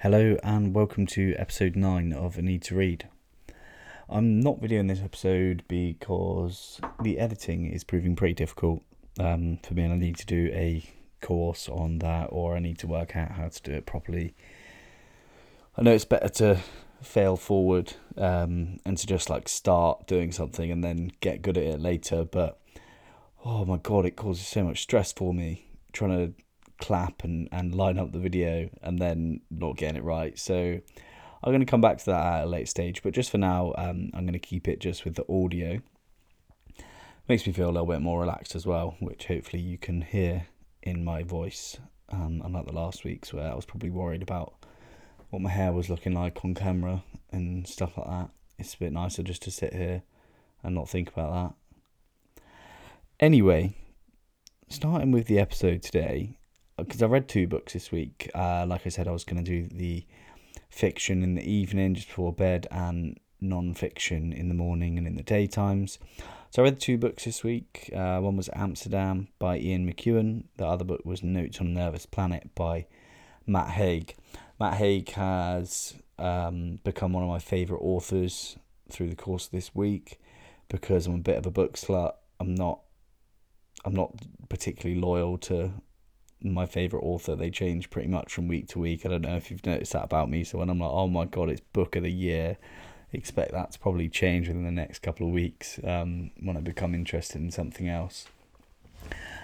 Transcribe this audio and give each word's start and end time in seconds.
Hello 0.00 0.36
and 0.42 0.74
welcome 0.74 1.06
to 1.06 1.34
episode 1.38 1.74
9 1.74 2.12
of 2.12 2.36
A 2.36 2.42
Need 2.42 2.60
to 2.64 2.74
Read. 2.74 3.08
I'm 4.10 4.40
not 4.40 4.60
videoing 4.60 4.88
this 4.88 5.00
episode 5.00 5.64
because 5.68 6.78
the 7.02 7.18
editing 7.18 7.64
is 7.72 7.82
proving 7.82 8.14
pretty 8.14 8.34
difficult 8.34 8.82
um, 9.18 9.58
for 9.62 9.72
me 9.72 9.84
and 9.84 9.94
I 9.94 9.96
need 9.96 10.18
to 10.18 10.26
do 10.26 10.50
a 10.52 10.84
course 11.22 11.66
on 11.70 12.00
that 12.00 12.26
or 12.30 12.54
I 12.54 12.58
need 12.58 12.78
to 12.80 12.86
work 12.86 13.16
out 13.16 13.32
how 13.32 13.48
to 13.48 13.62
do 13.62 13.72
it 13.72 13.86
properly. 13.86 14.34
I 15.78 15.82
know 15.82 15.92
it's 15.92 16.04
better 16.04 16.28
to 16.28 16.60
fail 17.00 17.38
forward 17.38 17.94
um, 18.18 18.80
and 18.84 18.98
to 18.98 19.06
just 19.06 19.30
like 19.30 19.48
start 19.48 20.06
doing 20.06 20.30
something 20.30 20.70
and 20.70 20.84
then 20.84 21.10
get 21.20 21.40
good 21.40 21.56
at 21.56 21.64
it 21.64 21.80
later, 21.80 22.26
but 22.26 22.60
oh 23.46 23.64
my 23.64 23.78
god, 23.78 24.04
it 24.04 24.14
causes 24.14 24.46
so 24.46 24.62
much 24.62 24.82
stress 24.82 25.10
for 25.10 25.32
me 25.32 25.70
trying 25.94 26.10
to 26.10 26.34
clap 26.78 27.24
and, 27.24 27.48
and 27.52 27.74
line 27.74 27.98
up 27.98 28.12
the 28.12 28.18
video 28.18 28.68
and 28.82 28.98
then 28.98 29.40
not 29.50 29.76
getting 29.76 29.96
it 29.96 30.04
right. 30.04 30.38
So 30.38 30.80
I'm 31.42 31.52
going 31.52 31.60
to 31.60 31.66
come 31.66 31.80
back 31.80 31.98
to 31.98 32.06
that 32.06 32.26
at 32.26 32.44
a 32.44 32.46
late 32.46 32.68
stage, 32.68 33.02
but 33.02 33.12
just 33.12 33.30
for 33.30 33.38
now, 33.38 33.74
um, 33.76 34.10
I'm 34.14 34.26
going 34.26 34.32
to 34.32 34.38
keep 34.38 34.68
it 34.68 34.80
just 34.80 35.04
with 35.04 35.14
the 35.14 35.24
audio. 35.32 35.80
Makes 37.28 37.46
me 37.46 37.52
feel 37.52 37.68
a 37.68 37.72
little 37.72 37.86
bit 37.86 38.00
more 38.00 38.20
relaxed 38.20 38.54
as 38.54 38.66
well, 38.66 38.96
which 39.00 39.26
hopefully 39.26 39.62
you 39.62 39.78
can 39.78 40.02
hear 40.02 40.46
in 40.82 41.04
my 41.04 41.22
voice. 41.22 41.78
Um, 42.08 42.40
unlike 42.44 42.66
the 42.66 42.72
last 42.72 43.04
week's 43.04 43.32
where 43.32 43.50
I 43.50 43.54
was 43.54 43.64
probably 43.64 43.90
worried 43.90 44.22
about 44.22 44.54
what 45.30 45.42
my 45.42 45.50
hair 45.50 45.72
was 45.72 45.90
looking 45.90 46.14
like 46.14 46.44
on 46.44 46.54
camera 46.54 47.02
and 47.32 47.66
stuff 47.66 47.98
like 47.98 48.06
that. 48.06 48.30
It's 48.58 48.74
a 48.74 48.78
bit 48.78 48.92
nicer 48.92 49.22
just 49.22 49.42
to 49.42 49.50
sit 49.50 49.74
here 49.74 50.02
and 50.62 50.74
not 50.74 50.88
think 50.88 51.08
about 51.08 51.32
that. 52.36 52.42
Anyway, 53.18 53.74
starting 54.68 55.10
with 55.10 55.26
the 55.26 55.38
episode 55.38 55.82
today, 55.82 56.38
because 56.76 57.02
I 57.02 57.06
read 57.06 57.28
two 57.28 57.46
books 57.46 57.72
this 57.72 57.90
week. 57.90 58.30
Uh, 58.34 58.66
like 58.66 58.86
I 58.86 58.90
said, 58.90 59.08
I 59.08 59.12
was 59.12 59.24
going 59.24 59.42
to 59.42 59.50
do 59.50 59.68
the 59.74 60.04
fiction 60.68 61.22
in 61.22 61.34
the 61.34 61.48
evening 61.48 61.94
just 61.94 62.08
before 62.08 62.32
bed 62.32 62.66
and 62.70 63.18
non-fiction 63.40 64.32
in 64.32 64.48
the 64.48 64.54
morning 64.54 64.98
and 64.98 65.06
in 65.06 65.16
the 65.16 65.22
daytimes. 65.22 65.98
So 66.50 66.62
I 66.62 66.66
read 66.66 66.80
two 66.80 66.98
books 66.98 67.24
this 67.24 67.42
week. 67.42 67.90
Uh, 67.94 68.18
one 68.20 68.36
was 68.36 68.50
Amsterdam 68.54 69.28
by 69.38 69.58
Ian 69.58 69.90
McEwan. 69.90 70.44
The 70.56 70.66
other 70.66 70.84
book 70.84 71.02
was 71.04 71.22
Notes 71.22 71.60
on 71.60 71.68
a 71.68 71.70
Nervous 71.70 72.06
Planet 72.06 72.54
by 72.54 72.86
Matt 73.46 73.70
Haig. 73.70 74.14
Matt 74.58 74.74
Haig 74.74 75.10
has 75.12 75.94
um, 76.18 76.80
become 76.82 77.12
one 77.12 77.22
of 77.22 77.28
my 77.28 77.38
favourite 77.38 77.80
authors 77.80 78.56
through 78.90 79.10
the 79.10 79.16
course 79.16 79.46
of 79.46 79.52
this 79.52 79.74
week 79.74 80.20
because 80.68 81.06
I'm 81.06 81.16
a 81.16 81.18
bit 81.18 81.36
of 81.36 81.46
a 81.46 81.50
book 81.50 81.74
slut. 81.74 82.12
I'm 82.40 82.54
not 82.54 82.80
I'm 83.84 83.94
not 83.94 84.12
particularly 84.48 85.00
loyal 85.00 85.38
to 85.38 85.72
my 86.42 86.66
favorite 86.66 87.02
author. 87.02 87.34
They 87.34 87.50
change 87.50 87.90
pretty 87.90 88.08
much 88.08 88.32
from 88.32 88.48
week 88.48 88.68
to 88.68 88.78
week. 88.78 89.04
I 89.04 89.10
don't 89.10 89.22
know 89.22 89.36
if 89.36 89.50
you've 89.50 89.66
noticed 89.66 89.92
that 89.92 90.04
about 90.04 90.30
me. 90.30 90.44
So 90.44 90.58
when 90.58 90.70
I'm 90.70 90.78
like, 90.78 90.90
oh 90.90 91.08
my 91.08 91.24
god, 91.24 91.50
it's 91.50 91.60
book 91.60 91.96
of 91.96 92.02
the 92.02 92.12
year, 92.12 92.58
expect 93.12 93.52
that 93.52 93.72
to 93.72 93.78
probably 93.78 94.08
change 94.08 94.48
within 94.48 94.64
the 94.64 94.70
next 94.70 95.00
couple 95.00 95.26
of 95.26 95.32
weeks 95.32 95.80
um, 95.84 96.30
when 96.40 96.56
I 96.56 96.60
become 96.60 96.94
interested 96.94 97.40
in 97.40 97.50
something 97.50 97.88
else. 97.88 98.26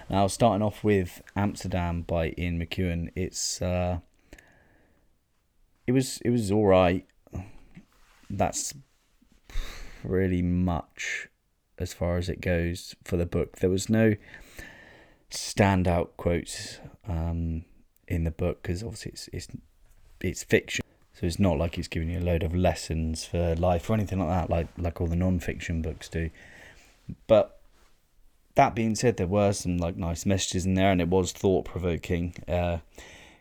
Now, 0.09 0.27
starting 0.27 0.61
off 0.61 0.83
with 0.83 1.21
Amsterdam 1.35 2.01
by 2.01 2.33
Ian 2.37 2.59
McEwan, 2.59 3.09
it's 3.15 3.61
uh, 3.61 3.99
it 5.87 5.93
was 5.93 6.19
it 6.21 6.29
was 6.29 6.51
all 6.51 6.67
right. 6.67 7.05
That's 8.29 8.73
really 10.03 10.41
much 10.41 11.29
as 11.77 11.93
far 11.93 12.17
as 12.17 12.29
it 12.29 12.41
goes 12.41 12.95
for 13.03 13.17
the 13.17 13.25
book. 13.25 13.57
There 13.57 13.69
was 13.69 13.89
no 13.89 14.15
standout 15.33 16.09
quotes 16.17 16.79
um, 17.07 17.65
in 18.07 18.23
the 18.23 18.31
book 18.31 18.61
because 18.61 18.83
obviously 18.83 19.11
it's 19.11 19.29
it's 19.33 19.47
it's 20.21 20.43
fiction, 20.43 20.85
so 21.13 21.25
it's 21.25 21.39
not 21.39 21.57
like 21.57 21.77
it's 21.77 21.87
giving 21.87 22.09
you 22.09 22.19
a 22.19 22.21
load 22.21 22.43
of 22.43 22.55
lessons 22.55 23.25
for 23.25 23.55
life 23.55 23.89
or 23.89 23.93
anything 23.93 24.19
like 24.19 24.29
that, 24.29 24.49
like 24.49 24.67
like 24.77 25.01
all 25.01 25.07
the 25.07 25.15
non-fiction 25.15 25.81
books 25.81 26.07
do. 26.07 26.29
But 27.27 27.59
that 28.55 28.75
being 28.75 28.95
said, 28.95 29.17
there 29.17 29.27
were 29.27 29.51
some 29.53 29.77
like 29.77 29.97
nice 29.97 30.25
messages 30.25 30.65
in 30.65 30.75
there, 30.75 30.91
and 30.91 31.01
it 31.01 31.09
was 31.09 31.31
thought 31.31 31.65
provoking. 31.65 32.35
Uh, 32.47 32.77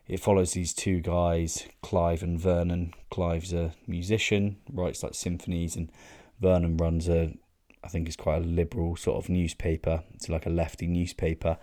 it 0.09 0.21
follows 0.21 0.53
these 0.53 0.75
two 0.75 1.01
guys, 1.01 1.67
Clive 1.81 2.23
and 2.23 2.39
Vernon. 2.39 2.93
Clive's 3.11 3.53
a 3.53 3.75
musician, 3.87 4.57
writes 4.73 5.03
like 5.03 5.15
symphonies, 5.15 5.77
and 5.77 5.91
Vernon 6.41 6.77
runs 6.77 7.09
a 7.09 7.35
I 7.85 7.89
think 7.89 8.07
it's 8.07 8.17
quite 8.17 8.43
a 8.43 8.47
liberal 8.47 8.97
sort 8.97 9.23
of 9.23 9.29
newspaper. 9.29 10.03
It's 10.15 10.29
like 10.29 10.47
a 10.47 10.51
lefty 10.51 10.87
newspaper. 10.87 11.59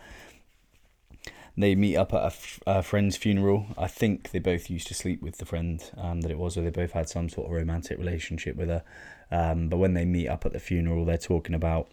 They 1.58 1.76
meet 1.76 1.98
up 1.98 2.14
at 2.14 2.22
a, 2.22 2.28
f- 2.28 2.60
a 2.66 2.84
friend's 2.84 3.18
funeral. 3.18 3.68
I 3.78 3.88
think 3.88 4.32
they 4.32 4.40
both 4.40 4.70
used 4.70 4.88
to 4.88 4.94
sleep 4.94 5.22
with 5.22 5.38
the 5.38 5.46
friend 5.46 5.84
um, 5.98 6.22
that 6.22 6.32
it 6.32 6.38
was, 6.38 6.58
or 6.58 6.62
they 6.62 6.70
both 6.70 6.92
had 6.92 7.10
some 7.10 7.28
sort 7.28 7.48
of 7.48 7.54
romantic 7.54 7.98
relationship 7.98 8.56
with 8.56 8.70
her. 8.70 8.84
Um, 9.32 9.68
but 9.68 9.78
when 9.78 9.94
they 9.94 10.06
meet 10.06 10.30
up 10.30 10.46
at 10.46 10.54
the 10.54 10.60
funeral, 10.60 11.06
they're 11.06 11.18
talking 11.18 11.56
about 11.56 11.92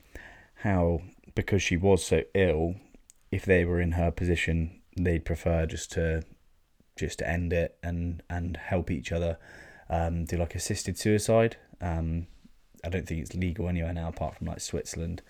how 0.57 1.01
because 1.35 1.63
she 1.63 1.77
was 1.77 2.05
so 2.05 2.23
ill, 2.35 2.77
if 3.31 3.45
they 3.45 3.65
were 3.65 3.81
in 3.81 3.93
her 3.93 4.11
position, 4.11 4.81
they'd 4.97 5.25
prefer 5.25 5.67
just 5.67 5.93
to 5.93 6.23
just 6.97 7.21
end 7.23 7.53
it 7.53 7.77
and 7.83 8.23
and 8.31 8.57
help 8.57 8.91
each 8.91 9.13
other 9.13 9.37
um, 9.91 10.25
do 10.25 10.37
like 10.37 10.55
assisted 10.55 10.99
suicide. 10.99 11.57
Um, 11.81 12.27
I 12.87 12.89
don't 12.89 13.07
think 13.07 13.21
it's 13.21 13.35
legal 13.35 13.69
anywhere 13.69 13.93
now, 13.93 14.09
apart 14.09 14.37
from 14.37 14.47
like 14.47 14.61
Switzerland, 14.61 15.21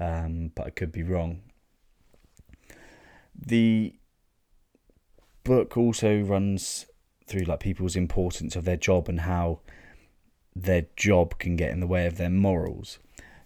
um, 0.00 0.50
but 0.56 0.66
I 0.66 0.70
could 0.70 0.90
be 0.90 1.04
wrong. 1.04 1.42
The 3.34 3.94
book 5.44 5.76
also 5.76 6.20
runs 6.20 6.86
through 7.26 7.44
like 7.44 7.60
people's 7.60 7.94
importance 7.94 8.56
of 8.56 8.64
their 8.64 8.76
job 8.76 9.08
and 9.08 9.20
how 9.20 9.60
their 10.56 10.86
job 10.96 11.38
can 11.38 11.54
get 11.54 11.70
in 11.70 11.78
the 11.80 11.86
way 11.86 12.06
of 12.06 12.16
their 12.16 12.30
morals. 12.30 12.98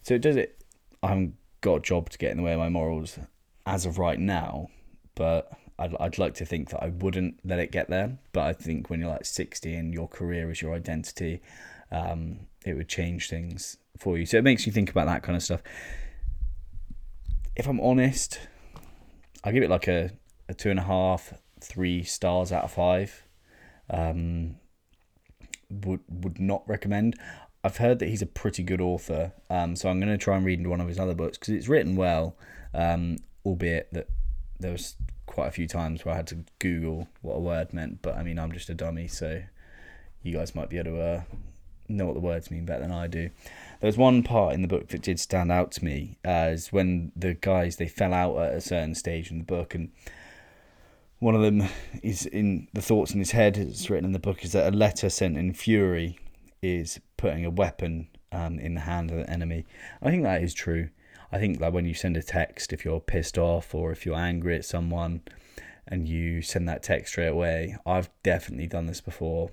So 0.02 0.14
it 0.14 0.22
does 0.22 0.36
it. 0.36 0.64
I 1.02 1.08
haven't 1.08 1.34
got 1.60 1.74
a 1.74 1.80
job 1.80 2.08
to 2.10 2.18
get 2.18 2.30
in 2.30 2.38
the 2.38 2.42
way 2.42 2.52
of 2.54 2.58
my 2.58 2.70
morals 2.70 3.18
as 3.66 3.84
of 3.84 3.98
right 3.98 4.18
now, 4.18 4.68
but 5.14 5.52
I'd, 5.78 5.94
I'd 6.00 6.18
like 6.18 6.34
to 6.34 6.46
think 6.46 6.70
that 6.70 6.82
I 6.82 6.88
wouldn't 6.88 7.40
let 7.44 7.58
it 7.58 7.72
get 7.72 7.90
there. 7.90 8.18
But 8.32 8.44
I 8.44 8.52
think 8.54 8.88
when 8.88 9.00
you're 9.00 9.10
like 9.10 9.26
60 9.26 9.74
and 9.74 9.92
your 9.92 10.08
career 10.08 10.50
is 10.50 10.62
your 10.62 10.74
identity, 10.74 11.42
um, 11.90 12.40
it 12.64 12.74
would 12.74 12.88
change 12.88 13.28
things 13.28 13.76
for 13.98 14.18
you. 14.18 14.26
So 14.26 14.36
it 14.36 14.44
makes 14.44 14.66
you 14.66 14.72
think 14.72 14.90
about 14.90 15.06
that 15.06 15.22
kind 15.22 15.36
of 15.36 15.42
stuff. 15.42 15.62
If 17.56 17.66
I'm 17.66 17.80
honest, 17.80 18.40
I 19.44 19.52
give 19.52 19.62
it 19.62 19.70
like 19.70 19.88
a, 19.88 20.10
a 20.48 20.54
two 20.54 20.70
and 20.70 20.78
a 20.78 20.84
half, 20.84 21.34
three 21.60 22.02
stars 22.04 22.52
out 22.52 22.64
of 22.64 22.72
five. 22.72 23.24
Um, 23.88 24.56
would 25.70 26.00
would 26.08 26.40
not 26.40 26.62
recommend. 26.68 27.16
I've 27.62 27.76
heard 27.76 27.98
that 27.98 28.08
he's 28.08 28.22
a 28.22 28.26
pretty 28.26 28.62
good 28.62 28.80
author, 28.80 29.32
um, 29.50 29.76
so 29.76 29.88
I'm 29.90 30.00
going 30.00 30.10
to 30.10 30.18
try 30.18 30.36
and 30.36 30.46
read 30.46 30.66
one 30.66 30.80
of 30.80 30.88
his 30.88 30.98
other 30.98 31.14
books 31.14 31.36
because 31.36 31.52
it's 31.52 31.68
written 31.68 31.94
well, 31.94 32.36
um, 32.72 33.18
albeit 33.44 33.92
that 33.92 34.08
there 34.58 34.72
was 34.72 34.96
quite 35.26 35.48
a 35.48 35.50
few 35.50 35.68
times 35.68 36.04
where 36.04 36.14
I 36.14 36.16
had 36.16 36.26
to 36.28 36.44
Google 36.58 37.08
what 37.20 37.34
a 37.34 37.40
word 37.40 37.74
meant. 37.74 38.00
But 38.02 38.16
I 38.16 38.22
mean, 38.22 38.38
I'm 38.38 38.52
just 38.52 38.70
a 38.70 38.74
dummy, 38.74 39.08
so 39.08 39.42
you 40.22 40.32
guys 40.32 40.54
might 40.54 40.70
be 40.70 40.78
able 40.78 40.92
to 40.92 41.00
uh, 41.00 41.22
know 41.96 42.06
what 42.06 42.14
the 42.14 42.20
words 42.20 42.50
mean 42.50 42.64
better 42.64 42.82
than 42.82 42.92
I 42.92 43.06
do. 43.06 43.30
There's 43.80 43.96
one 43.96 44.22
part 44.22 44.54
in 44.54 44.62
the 44.62 44.68
book 44.68 44.88
that 44.88 45.02
did 45.02 45.18
stand 45.18 45.50
out 45.50 45.72
to 45.72 45.84
me 45.84 46.18
as 46.24 46.72
when 46.72 47.12
the 47.16 47.34
guys 47.34 47.76
they 47.76 47.88
fell 47.88 48.12
out 48.12 48.38
at 48.38 48.54
a 48.54 48.60
certain 48.60 48.94
stage 48.94 49.30
in 49.30 49.38
the 49.38 49.44
book, 49.44 49.74
and 49.74 49.90
one 51.18 51.34
of 51.34 51.42
them 51.42 51.64
is 52.02 52.26
in 52.26 52.68
the 52.72 52.82
thoughts 52.82 53.12
in 53.12 53.18
his 53.18 53.32
head. 53.32 53.56
It's 53.56 53.90
written 53.90 54.06
in 54.06 54.12
the 54.12 54.18
book 54.18 54.44
is 54.44 54.52
that 54.52 54.72
a 54.72 54.76
letter 54.76 55.08
sent 55.10 55.36
in 55.36 55.54
fury 55.54 56.18
is 56.62 57.00
putting 57.16 57.44
a 57.44 57.50
weapon 57.50 58.08
um, 58.32 58.58
in 58.58 58.74
the 58.74 58.80
hand 58.80 59.10
of 59.10 59.18
the 59.18 59.30
enemy. 59.30 59.64
I 60.02 60.10
think 60.10 60.22
that 60.24 60.42
is 60.42 60.54
true. 60.54 60.90
I 61.32 61.38
think 61.38 61.60
that 61.60 61.72
when 61.72 61.86
you 61.86 61.94
send 61.94 62.16
a 62.16 62.22
text, 62.22 62.72
if 62.72 62.84
you're 62.84 63.00
pissed 63.00 63.38
off 63.38 63.74
or 63.74 63.92
if 63.92 64.04
you're 64.04 64.16
angry 64.16 64.56
at 64.56 64.64
someone, 64.64 65.22
and 65.86 66.08
you 66.08 66.40
send 66.40 66.68
that 66.68 66.82
text 66.82 67.12
straight 67.12 67.28
away, 67.28 67.76
I've 67.84 68.10
definitely 68.22 68.68
done 68.68 68.86
this 68.86 69.00
before 69.00 69.50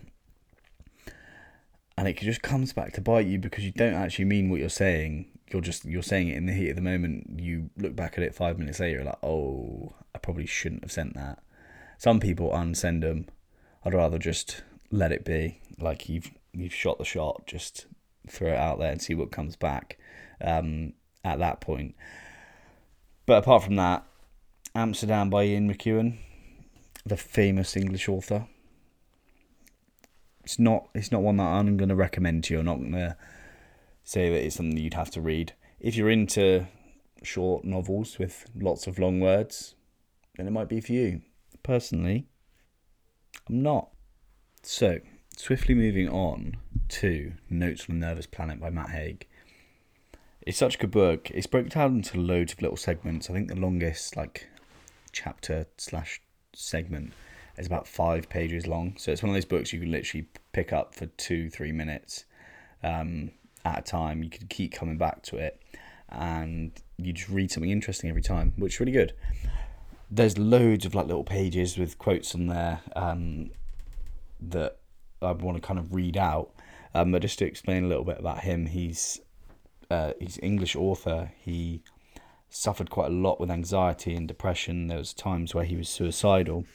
and 1.97 2.07
it 2.07 2.17
just 2.17 2.41
comes 2.41 2.73
back 2.73 2.93
to 2.93 3.01
bite 3.01 3.25
you 3.25 3.39
because 3.39 3.63
you 3.63 3.71
don't 3.71 3.93
actually 3.93 4.25
mean 4.25 4.49
what 4.49 4.59
you're 4.59 4.69
saying. 4.69 5.27
You're 5.51 5.61
just 5.61 5.85
you're 5.85 6.03
saying 6.03 6.27
it 6.27 6.37
in 6.37 6.45
the 6.45 6.53
heat 6.53 6.69
of 6.69 6.75
the 6.75 6.81
moment. 6.81 7.39
You 7.39 7.69
look 7.77 7.95
back 7.95 8.17
at 8.17 8.23
it 8.23 8.35
five 8.35 8.59
minutes 8.59 8.79
later, 8.79 9.03
like, 9.03 9.23
oh, 9.23 9.95
I 10.13 10.19
probably 10.19 10.45
shouldn't 10.45 10.83
have 10.83 10.91
sent 10.91 11.15
that. 11.15 11.41
Some 11.97 12.19
people 12.19 12.51
unsend 12.51 13.01
them. 13.01 13.27
I'd 13.83 13.93
rather 13.93 14.19
just 14.19 14.63
let 14.91 15.11
it 15.11 15.25
be. 15.25 15.61
Like 15.79 16.07
you've 16.09 16.31
you've 16.53 16.73
shot 16.73 16.97
the 16.97 17.05
shot, 17.05 17.47
just 17.47 17.87
throw 18.29 18.49
it 18.49 18.57
out 18.57 18.79
there 18.79 18.91
and 18.91 19.01
see 19.01 19.15
what 19.15 19.31
comes 19.31 19.55
back. 19.55 19.97
Um, 20.41 20.93
at 21.27 21.39
that 21.39 21.61
point. 21.61 21.95
But 23.25 23.39
apart 23.39 23.63
from 23.63 23.75
that, 23.75 24.05
Amsterdam 24.73 25.29
by 25.29 25.43
Ian 25.43 25.71
McEwan, 25.71 26.17
the 27.05 27.17
famous 27.17 27.75
English 27.75 28.07
author 28.07 28.47
it's 30.47 30.57
not 30.57 30.87
it's 30.93 31.11
not 31.11 31.21
one 31.21 31.35
that 31.35 31.43
I'm 31.43 31.75
going 31.75 31.89
to 31.89 31.95
recommend 31.95 32.45
to 32.45 32.53
you. 32.53 32.61
I'm 32.61 32.67
not 32.67 32.79
going 32.79 32.93
to 32.93 33.17
say 34.05 34.29
that 34.29 34.45
it's 34.45 34.55
something 34.55 34.77
you'd 34.77 34.93
have 34.93 35.11
to 35.11 35.19
read. 35.19 35.51
If 35.77 35.97
you're 35.97 36.09
into 36.09 36.67
short 37.21 37.65
novels 37.65 38.17
with 38.17 38.45
lots 38.55 38.87
of 38.87 38.97
long 38.97 39.19
words, 39.19 39.75
then 40.37 40.47
it 40.47 40.51
might 40.51 40.69
be 40.69 40.79
for 40.79 40.93
you. 40.93 41.19
Personally, 41.63 42.27
I'm 43.49 43.61
not. 43.61 43.89
So, 44.63 44.99
swiftly 45.35 45.75
moving 45.75 46.07
on 46.07 46.55
to 46.99 47.33
Notes 47.49 47.83
from 47.83 47.95
a 47.95 47.99
Nervous 47.99 48.25
Planet 48.25 48.61
by 48.61 48.69
Matt 48.69 48.91
Haig. 48.91 49.27
It's 50.43 50.57
such 50.57 50.75
a 50.75 50.77
good 50.77 50.91
book. 50.91 51.29
It's 51.31 51.45
broken 51.45 51.71
down 51.71 51.95
into 51.97 52.21
loads 52.21 52.53
of 52.53 52.61
little 52.61 52.77
segments. 52.77 53.29
I 53.29 53.33
think 53.33 53.49
the 53.49 53.59
longest 53.59 54.15
like 54.15 54.47
chapter 55.11 55.65
slash 55.77 56.21
segment 56.53 57.11
is 57.57 57.67
about 57.67 57.87
five 57.87 58.29
pages 58.29 58.67
long. 58.67 58.95
So 58.97 59.11
it's 59.11 59.23
one 59.23 59.29
of 59.29 59.35
those 59.35 59.45
books 59.45 59.73
you 59.73 59.79
can 59.79 59.91
literally 59.91 60.27
pick 60.51 60.71
up 60.71 60.93
for 60.95 61.07
two, 61.07 61.49
three 61.49 61.71
minutes 61.71 62.25
um, 62.83 63.31
at 63.65 63.79
a 63.79 63.81
time. 63.81 64.23
You 64.23 64.29
can 64.29 64.47
keep 64.47 64.73
coming 64.73 64.97
back 64.97 65.23
to 65.23 65.37
it, 65.37 65.61
and 66.09 66.71
you 66.97 67.13
just 67.13 67.29
read 67.29 67.51
something 67.51 67.71
interesting 67.71 68.09
every 68.09 68.21
time, 68.21 68.53
which 68.57 68.75
is 68.75 68.79
really 68.79 68.91
good. 68.91 69.13
There's 70.09 70.37
loads 70.37 70.85
of 70.85 70.95
like 70.95 71.07
little 71.07 71.23
pages 71.23 71.77
with 71.77 71.97
quotes 71.97 72.33
on 72.33 72.47
there 72.47 72.81
um, 72.95 73.49
that 74.39 74.77
I 75.21 75.31
want 75.31 75.57
to 75.57 75.61
kind 75.61 75.79
of 75.79 75.93
read 75.93 76.15
out. 76.15 76.51
Um, 76.93 77.11
but 77.11 77.21
just 77.21 77.39
to 77.39 77.45
explain 77.45 77.83
a 77.83 77.87
little 77.87 78.05
bit 78.05 78.19
about 78.19 78.39
him, 78.39 78.67
he's 78.67 79.19
uh, 79.89 80.13
he's 80.19 80.39
English 80.41 80.75
author. 80.75 81.31
He 81.39 81.81
suffered 82.49 82.89
quite 82.89 83.07
a 83.07 83.13
lot 83.13 83.39
with 83.39 83.51
anxiety 83.51 84.15
and 84.15 84.27
depression. 84.27 84.87
There 84.87 84.97
was 84.97 85.13
times 85.13 85.53
where 85.53 85.65
he 85.65 85.75
was 85.75 85.89
suicidal. 85.89 86.65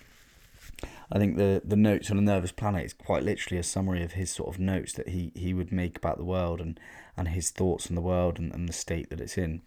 I 1.11 1.19
think 1.19 1.37
the 1.37 1.63
the 1.65 1.77
notes 1.77 2.11
on 2.11 2.19
a 2.19 2.23
nervous 2.23 2.53
planet 2.53 2.85
is 2.85 2.93
quite 2.93 3.23
literally 3.23 3.59
a 3.59 3.63
summary 3.63 4.03
of 4.03 4.13
his 4.13 4.31
sort 4.31 4.55
of 4.55 4.61
notes 4.61 4.93
that 4.95 5.09
he, 5.09 5.33
he 5.35 5.55
would 5.55 5.73
make 5.73 5.97
about 5.97 6.19
the 6.19 6.25
world 6.25 6.61
and, 6.61 6.79
and 7.17 7.29
his 7.29 7.51
thoughts 7.51 7.89
on 7.89 7.95
the 7.95 8.01
world 8.03 8.39
and, 8.39 8.53
and 8.53 8.69
the 8.69 8.73
state 8.73 9.11
that 9.11 9.21
it's 9.21 9.39
in. 9.39 9.63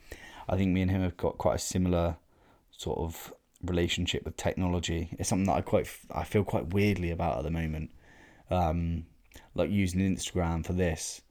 I 0.49 0.55
think 0.57 0.71
me 0.71 0.81
and 0.81 0.91
him 0.91 1.01
have 1.01 1.17
got 1.17 1.37
quite 1.37 1.55
a 1.55 1.59
similar 1.59 2.17
sort 2.71 2.99
of 2.99 3.33
relationship 3.63 4.25
with 4.25 4.37
technology. 4.37 5.09
It's 5.19 5.29
something 5.29 5.47
that 5.47 5.57
I 5.57 5.61
quite 5.61 5.87
I 6.11 6.23
feel 6.23 6.43
quite 6.43 6.73
weirdly 6.73 7.11
about 7.11 7.37
at 7.37 7.43
the 7.43 7.51
moment. 7.51 7.91
Um, 8.49 9.05
like 9.53 9.69
using 9.69 10.01
Instagram 10.01 10.65
for 10.65 10.73
this 10.73 11.21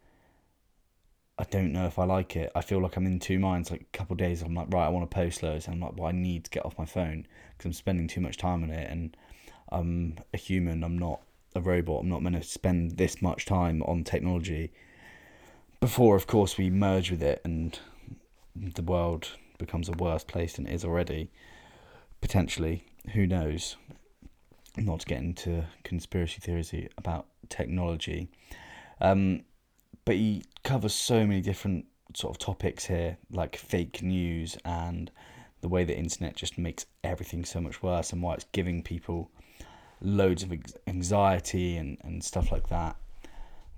I 1.36 1.44
don't 1.44 1.72
know 1.72 1.86
if 1.86 1.98
I 1.98 2.04
like 2.04 2.36
it. 2.36 2.52
I 2.54 2.60
feel 2.60 2.80
like 2.80 2.96
I'm 2.96 3.06
in 3.06 3.18
two 3.18 3.40
minds. 3.40 3.70
Like 3.70 3.80
a 3.82 3.96
couple 3.96 4.14
days, 4.14 4.42
I'm 4.42 4.54
like, 4.54 4.72
right, 4.72 4.86
I 4.86 4.88
want 4.88 5.10
to 5.10 5.14
post 5.14 5.42
loads. 5.42 5.66
And 5.66 5.74
I'm 5.74 5.80
like, 5.80 5.96
well, 5.96 6.08
I 6.08 6.12
need 6.12 6.44
to 6.44 6.50
get 6.50 6.64
off 6.64 6.78
my 6.78 6.84
phone 6.84 7.26
because 7.52 7.66
I'm 7.66 7.72
spending 7.72 8.06
too 8.06 8.20
much 8.20 8.36
time 8.36 8.62
on 8.62 8.70
it. 8.70 8.88
And 8.88 9.16
I'm 9.70 10.18
a 10.32 10.36
human. 10.36 10.84
I'm 10.84 10.98
not 10.98 11.20
a 11.54 11.60
robot. 11.60 12.02
I'm 12.02 12.08
not 12.08 12.22
meant 12.22 12.36
to 12.36 12.42
spend 12.42 12.92
this 12.92 13.22
much 13.22 13.46
time 13.46 13.82
on 13.82 14.04
technology. 14.04 14.72
Before, 15.80 16.16
of 16.16 16.26
course, 16.26 16.56
we 16.56 16.70
merge 16.70 17.10
with 17.10 17.22
it 17.22 17.40
and 17.44 17.78
the 18.54 18.82
world 18.82 19.30
becomes 19.58 19.88
a 19.88 19.92
worse 19.92 20.24
place 20.24 20.54
than 20.54 20.66
it 20.66 20.74
is 20.74 20.84
already. 20.84 21.30
Potentially, 22.20 22.84
who 23.12 23.26
knows? 23.26 23.76
Not 24.76 25.00
to 25.00 25.06
get 25.06 25.18
into 25.18 25.64
conspiracy 25.84 26.40
theories 26.40 26.74
about 26.98 27.26
technology. 27.48 28.28
Um, 29.00 29.42
but 30.04 30.16
he 30.16 30.44
covers 30.62 30.94
so 30.94 31.26
many 31.26 31.40
different 31.40 31.86
sort 32.14 32.34
of 32.34 32.38
topics 32.38 32.86
here, 32.86 33.18
like 33.30 33.56
fake 33.56 34.02
news 34.02 34.56
and 34.64 35.10
the 35.64 35.68
way 35.68 35.82
the 35.82 35.96
internet 35.96 36.36
just 36.36 36.58
makes 36.58 36.84
everything 37.02 37.42
so 37.42 37.58
much 37.58 37.82
worse 37.82 38.12
and 38.12 38.20
why 38.20 38.34
it's 38.34 38.44
giving 38.52 38.82
people 38.82 39.30
loads 40.02 40.42
of 40.42 40.52
anxiety 40.86 41.78
and, 41.78 41.96
and 42.04 42.22
stuff 42.22 42.52
like 42.52 42.68
that. 42.68 42.96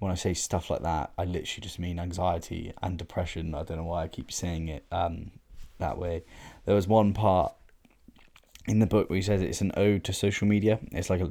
When 0.00 0.10
I 0.10 0.16
say 0.16 0.34
stuff 0.34 0.68
like 0.68 0.82
that, 0.82 1.12
I 1.16 1.22
literally 1.22 1.62
just 1.62 1.78
mean 1.78 2.00
anxiety 2.00 2.72
and 2.82 2.98
depression. 2.98 3.54
I 3.54 3.62
don't 3.62 3.76
know 3.76 3.84
why 3.84 4.02
I 4.02 4.08
keep 4.08 4.32
saying 4.32 4.66
it 4.66 4.84
um, 4.90 5.30
that 5.78 5.96
way. 5.96 6.24
There 6.64 6.74
was 6.74 6.88
one 6.88 7.14
part 7.14 7.54
in 8.66 8.80
the 8.80 8.86
book 8.86 9.08
where 9.08 9.18
he 9.18 9.22
says 9.22 9.40
it's 9.40 9.60
an 9.60 9.70
ode 9.76 10.02
to 10.06 10.12
social 10.12 10.48
media. 10.48 10.80
It's 10.90 11.08
like 11.08 11.20
a, 11.20 11.30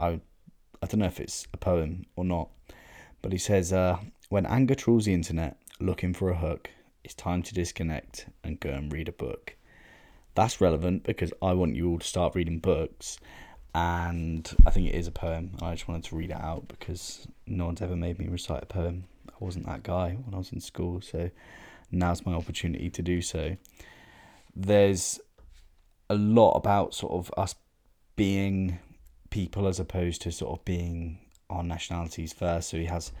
I, 0.00 0.20
I 0.82 0.86
don't 0.88 0.98
know 0.98 1.06
if 1.06 1.20
it's 1.20 1.46
a 1.54 1.58
poem 1.58 2.06
or 2.16 2.24
not, 2.24 2.48
but 3.22 3.30
he 3.30 3.38
says, 3.38 3.72
uh, 3.72 3.98
when 4.30 4.46
anger 4.46 4.74
trawls 4.74 5.04
the 5.04 5.14
internet 5.14 5.58
looking 5.78 6.12
for 6.12 6.28
a 6.28 6.36
hook, 6.38 6.70
it's 7.04 7.14
time 7.14 7.44
to 7.44 7.54
disconnect 7.54 8.26
and 8.42 8.58
go 8.58 8.70
and 8.70 8.92
read 8.92 9.06
a 9.06 9.12
book. 9.12 9.54
That's 10.34 10.60
relevant 10.60 11.04
because 11.04 11.32
I 11.42 11.52
want 11.52 11.76
you 11.76 11.90
all 11.90 11.98
to 11.98 12.06
start 12.06 12.34
reading 12.34 12.58
books, 12.58 13.18
and 13.74 14.50
I 14.66 14.70
think 14.70 14.88
it 14.88 14.94
is 14.94 15.06
a 15.06 15.12
poem. 15.12 15.56
I 15.60 15.72
just 15.74 15.88
wanted 15.88 16.04
to 16.04 16.16
read 16.16 16.30
it 16.30 16.40
out 16.40 16.68
because 16.68 17.26
no 17.46 17.66
one's 17.66 17.82
ever 17.82 17.96
made 17.96 18.18
me 18.18 18.28
recite 18.28 18.62
a 18.62 18.66
poem. 18.66 19.04
I 19.28 19.44
wasn't 19.44 19.66
that 19.66 19.82
guy 19.82 20.16
when 20.24 20.34
I 20.34 20.38
was 20.38 20.52
in 20.52 20.60
school, 20.60 21.00
so 21.00 21.30
now's 21.90 22.24
my 22.24 22.32
opportunity 22.32 22.88
to 22.90 23.02
do 23.02 23.20
so. 23.20 23.56
There's 24.56 25.20
a 26.08 26.14
lot 26.14 26.52
about 26.52 26.94
sort 26.94 27.12
of 27.12 27.32
us 27.36 27.54
being 28.16 28.78
people 29.30 29.66
as 29.66 29.80
opposed 29.80 30.22
to 30.22 30.32
sort 30.32 30.58
of 30.58 30.64
being 30.64 31.18
our 31.50 31.62
nationalities 31.62 32.32
first. 32.32 32.70
So 32.70 32.76
he 32.76 32.84
has 32.86 33.12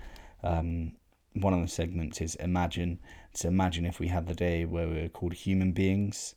um, 0.42 0.92
one 1.34 1.54
of 1.54 1.60
the 1.60 1.68
segments 1.68 2.20
is 2.20 2.34
imagine. 2.36 3.00
So 3.34 3.48
imagine 3.48 3.86
if 3.86 3.98
we 4.00 4.08
had 4.08 4.26
the 4.26 4.34
day 4.34 4.64
where 4.64 4.88
we 4.88 5.02
were 5.02 5.08
called 5.08 5.32
human 5.32 5.72
beings, 5.72 6.34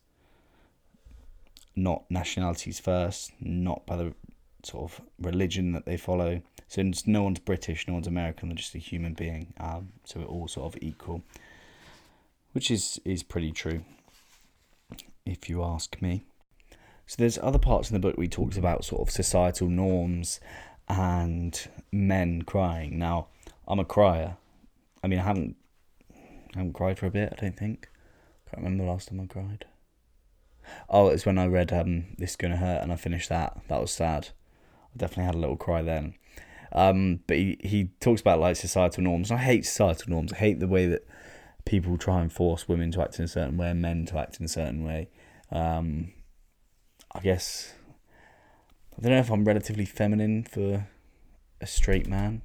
not 1.76 2.04
nationalities 2.10 2.80
first, 2.80 3.32
not 3.40 3.86
by 3.86 3.96
the 3.98 4.14
sort 4.64 4.92
of 4.92 5.02
religion 5.20 5.74
that 5.74 5.86
they 5.86 5.98
follow. 5.98 6.42
So 6.68 6.84
no 7.06 7.24
one's 7.24 7.40
British, 7.40 7.88
no 7.88 7.94
one's 7.94 8.08
American, 8.08 8.50
they're 8.50 8.56
just 8.56 8.76
a 8.76 8.80
human 8.80 9.14
being. 9.14 9.54
Um, 9.60 9.90
so 10.04 10.20
we're 10.20 10.26
all 10.26 10.48
sort 10.48 10.74
of 10.74 10.82
equal, 10.82 11.24
which 12.54 12.72
is 12.72 13.00
is 13.06 13.24
pretty 13.24 13.52
true, 13.52 13.84
if 15.26 15.50
you 15.50 15.64
ask 15.64 16.02
me. 16.02 16.24
So 17.08 17.18
there's 17.20 17.38
other 17.38 17.60
parts 17.60 17.90
in 17.90 17.94
the 17.94 18.00
book 18.00 18.18
we 18.18 18.28
talked 18.28 18.58
about 18.58 18.84
sort 18.84 19.08
of 19.08 19.14
societal 19.14 19.70
norms 19.70 20.40
and 20.88 21.68
men 21.92 22.42
crying. 22.42 22.98
Now 22.98 23.28
I'm 23.68 23.80
a 23.80 23.86
crier, 23.86 24.38
I 25.06 25.08
mean, 25.08 25.20
I 25.20 25.24
haven't, 25.24 25.56
I 26.12 26.58
haven't 26.58 26.74
cried 26.74 26.98
for 26.98 27.06
a 27.06 27.12
bit. 27.12 27.32
I 27.38 27.40
don't 27.40 27.56
think. 27.56 27.90
I 28.48 28.50
Can't 28.50 28.64
remember 28.64 28.86
the 28.86 28.90
last 28.90 29.10
time 29.10 29.20
I 29.20 29.28
cried. 29.28 29.66
Oh, 30.90 31.08
it's 31.08 31.26
when 31.26 31.38
I 31.38 31.48
read 31.48 31.72
um, 31.74 32.06
"This 32.18 32.32
Is 32.32 32.36
Gonna 32.36 32.58
Hurt" 32.58 32.82
and 32.82 32.92
I 32.92 32.96
finished 32.96 33.30
that. 33.30 33.60
That 33.68 33.82
was 33.82 33.92
sad. 33.92 34.30
I 34.94 34.98
definitely 34.98 35.26
had 35.26 35.36
a 35.36 35.40
little 35.40 35.58
cry 35.58 35.82
then. 35.82 36.16
Um, 36.72 37.22
but 37.28 37.38
he, 37.38 37.58
he 37.62 37.90
talks 38.00 38.22
about 38.22 38.40
like 38.40 38.56
societal 38.56 39.04
norms. 39.04 39.32
I 39.32 39.38
hate 39.38 39.66
societal 39.66 40.10
norms. 40.10 40.34
I 40.34 40.38
hate 40.38 40.60
the 40.60 40.68
way 40.68 40.88
that 40.88 41.08
people 41.64 41.98
try 41.98 42.22
and 42.22 42.32
force 42.32 42.68
women 42.68 42.92
to 42.92 43.02
act 43.02 43.18
in 43.18 43.26
a 43.26 43.28
certain 43.28 43.58
way 43.58 43.70
and 43.70 43.82
men 43.82 44.06
to 44.08 44.18
act 44.18 44.40
in 44.40 44.46
a 44.46 44.50
certain 44.50 44.84
way. 44.84 45.10
Um, 45.52 46.14
I 47.14 47.20
guess 47.22 47.74
I 48.98 49.02
don't 49.02 49.12
know 49.12 49.20
if 49.20 49.32
I'm 49.32 49.46
relatively 49.46 49.86
feminine 49.86 50.44
for 50.44 50.88
a 51.62 51.68
straight 51.68 52.08
man. 52.08 52.42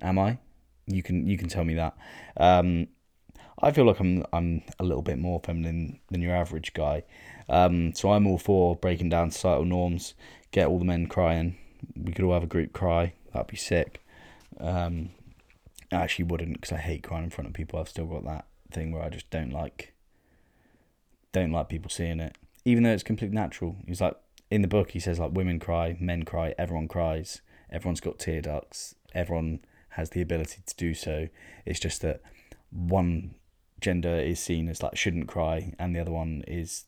Am 0.00 0.18
I? 0.18 0.38
You 0.86 1.02
can 1.02 1.26
you 1.26 1.38
can 1.38 1.48
tell 1.48 1.64
me 1.64 1.74
that. 1.74 1.96
Um, 2.36 2.88
I 3.62 3.70
feel 3.70 3.84
like 3.84 4.00
I'm 4.00 4.24
I'm 4.32 4.62
a 4.78 4.84
little 4.84 5.02
bit 5.02 5.18
more 5.18 5.40
feminine 5.44 6.00
than 6.10 6.20
your 6.20 6.34
average 6.34 6.74
guy. 6.74 7.04
Um, 7.48 7.94
so 7.94 8.12
I'm 8.12 8.26
all 8.26 8.38
for 8.38 8.76
breaking 8.76 9.10
down 9.10 9.30
societal 9.30 9.64
norms, 9.64 10.14
get 10.50 10.66
all 10.66 10.78
the 10.78 10.84
men 10.84 11.06
crying. 11.06 11.56
We 11.96 12.12
could 12.12 12.24
all 12.24 12.34
have 12.34 12.42
a 12.42 12.46
group 12.46 12.72
cry. 12.72 13.14
That'd 13.32 13.48
be 13.48 13.56
sick. 13.56 14.04
Um, 14.58 15.10
I 15.92 15.96
actually 15.96 16.26
wouldn't 16.26 16.54
because 16.54 16.72
I 16.72 16.78
hate 16.78 17.02
crying 17.02 17.24
in 17.24 17.30
front 17.30 17.48
of 17.48 17.54
people. 17.54 17.78
I've 17.78 17.88
still 17.88 18.06
got 18.06 18.24
that 18.24 18.46
thing 18.72 18.92
where 18.92 19.02
I 19.02 19.08
just 19.10 19.30
don't 19.30 19.50
like 19.50 19.92
don't 21.32 21.52
like 21.52 21.68
people 21.68 21.90
seeing 21.90 22.20
it, 22.20 22.36
even 22.64 22.82
though 22.82 22.92
it's 22.92 23.02
completely 23.02 23.34
natural. 23.34 23.76
He's 23.86 24.00
like 24.00 24.16
in 24.50 24.62
the 24.62 24.68
book. 24.68 24.90
He 24.90 25.00
says 25.00 25.18
like 25.18 25.32
women 25.32 25.60
cry, 25.60 25.96
men 26.00 26.24
cry, 26.24 26.54
everyone 26.58 26.88
cries. 26.88 27.42
Everyone's 27.70 28.00
got 28.00 28.18
tear 28.18 28.42
ducts. 28.42 28.94
Everyone 29.14 29.60
has 29.90 30.10
the 30.10 30.20
ability 30.20 30.62
to 30.66 30.76
do 30.76 30.94
so. 30.94 31.28
It's 31.64 31.80
just 31.80 32.02
that 32.02 32.20
one 32.70 33.34
gender 33.82 34.14
is 34.16 34.40
seen 34.40 34.68
as 34.68 34.82
like 34.82 34.96
shouldn't 34.96 35.28
cry, 35.28 35.74
and 35.78 35.94
the 35.94 36.00
other 36.00 36.12
one 36.12 36.42
is 36.46 36.86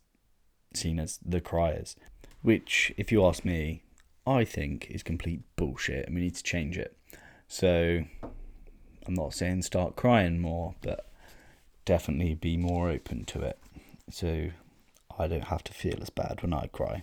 seen 0.72 0.98
as 0.98 1.18
the 1.24 1.40
criers, 1.40 1.96
which, 2.42 2.92
if 2.96 3.12
you 3.12 3.24
ask 3.24 3.44
me, 3.44 3.82
I 4.26 4.44
think 4.44 4.90
is 4.90 5.02
complete 5.02 5.42
bullshit, 5.56 6.06
and 6.06 6.14
we 6.14 6.22
need 6.22 6.34
to 6.36 6.42
change 6.42 6.78
it. 6.78 6.96
So, 7.46 8.04
I'm 9.06 9.14
not 9.14 9.34
saying 9.34 9.62
start 9.62 9.96
crying 9.96 10.40
more, 10.40 10.74
but 10.80 11.10
definitely 11.84 12.34
be 12.34 12.56
more 12.56 12.88
open 12.88 13.24
to 13.26 13.42
it. 13.42 13.58
So, 14.10 14.50
I 15.18 15.26
don't 15.26 15.44
have 15.44 15.62
to 15.64 15.72
feel 15.72 15.98
as 16.00 16.10
bad 16.10 16.42
when 16.42 16.54
I 16.54 16.66
cry. 16.68 17.02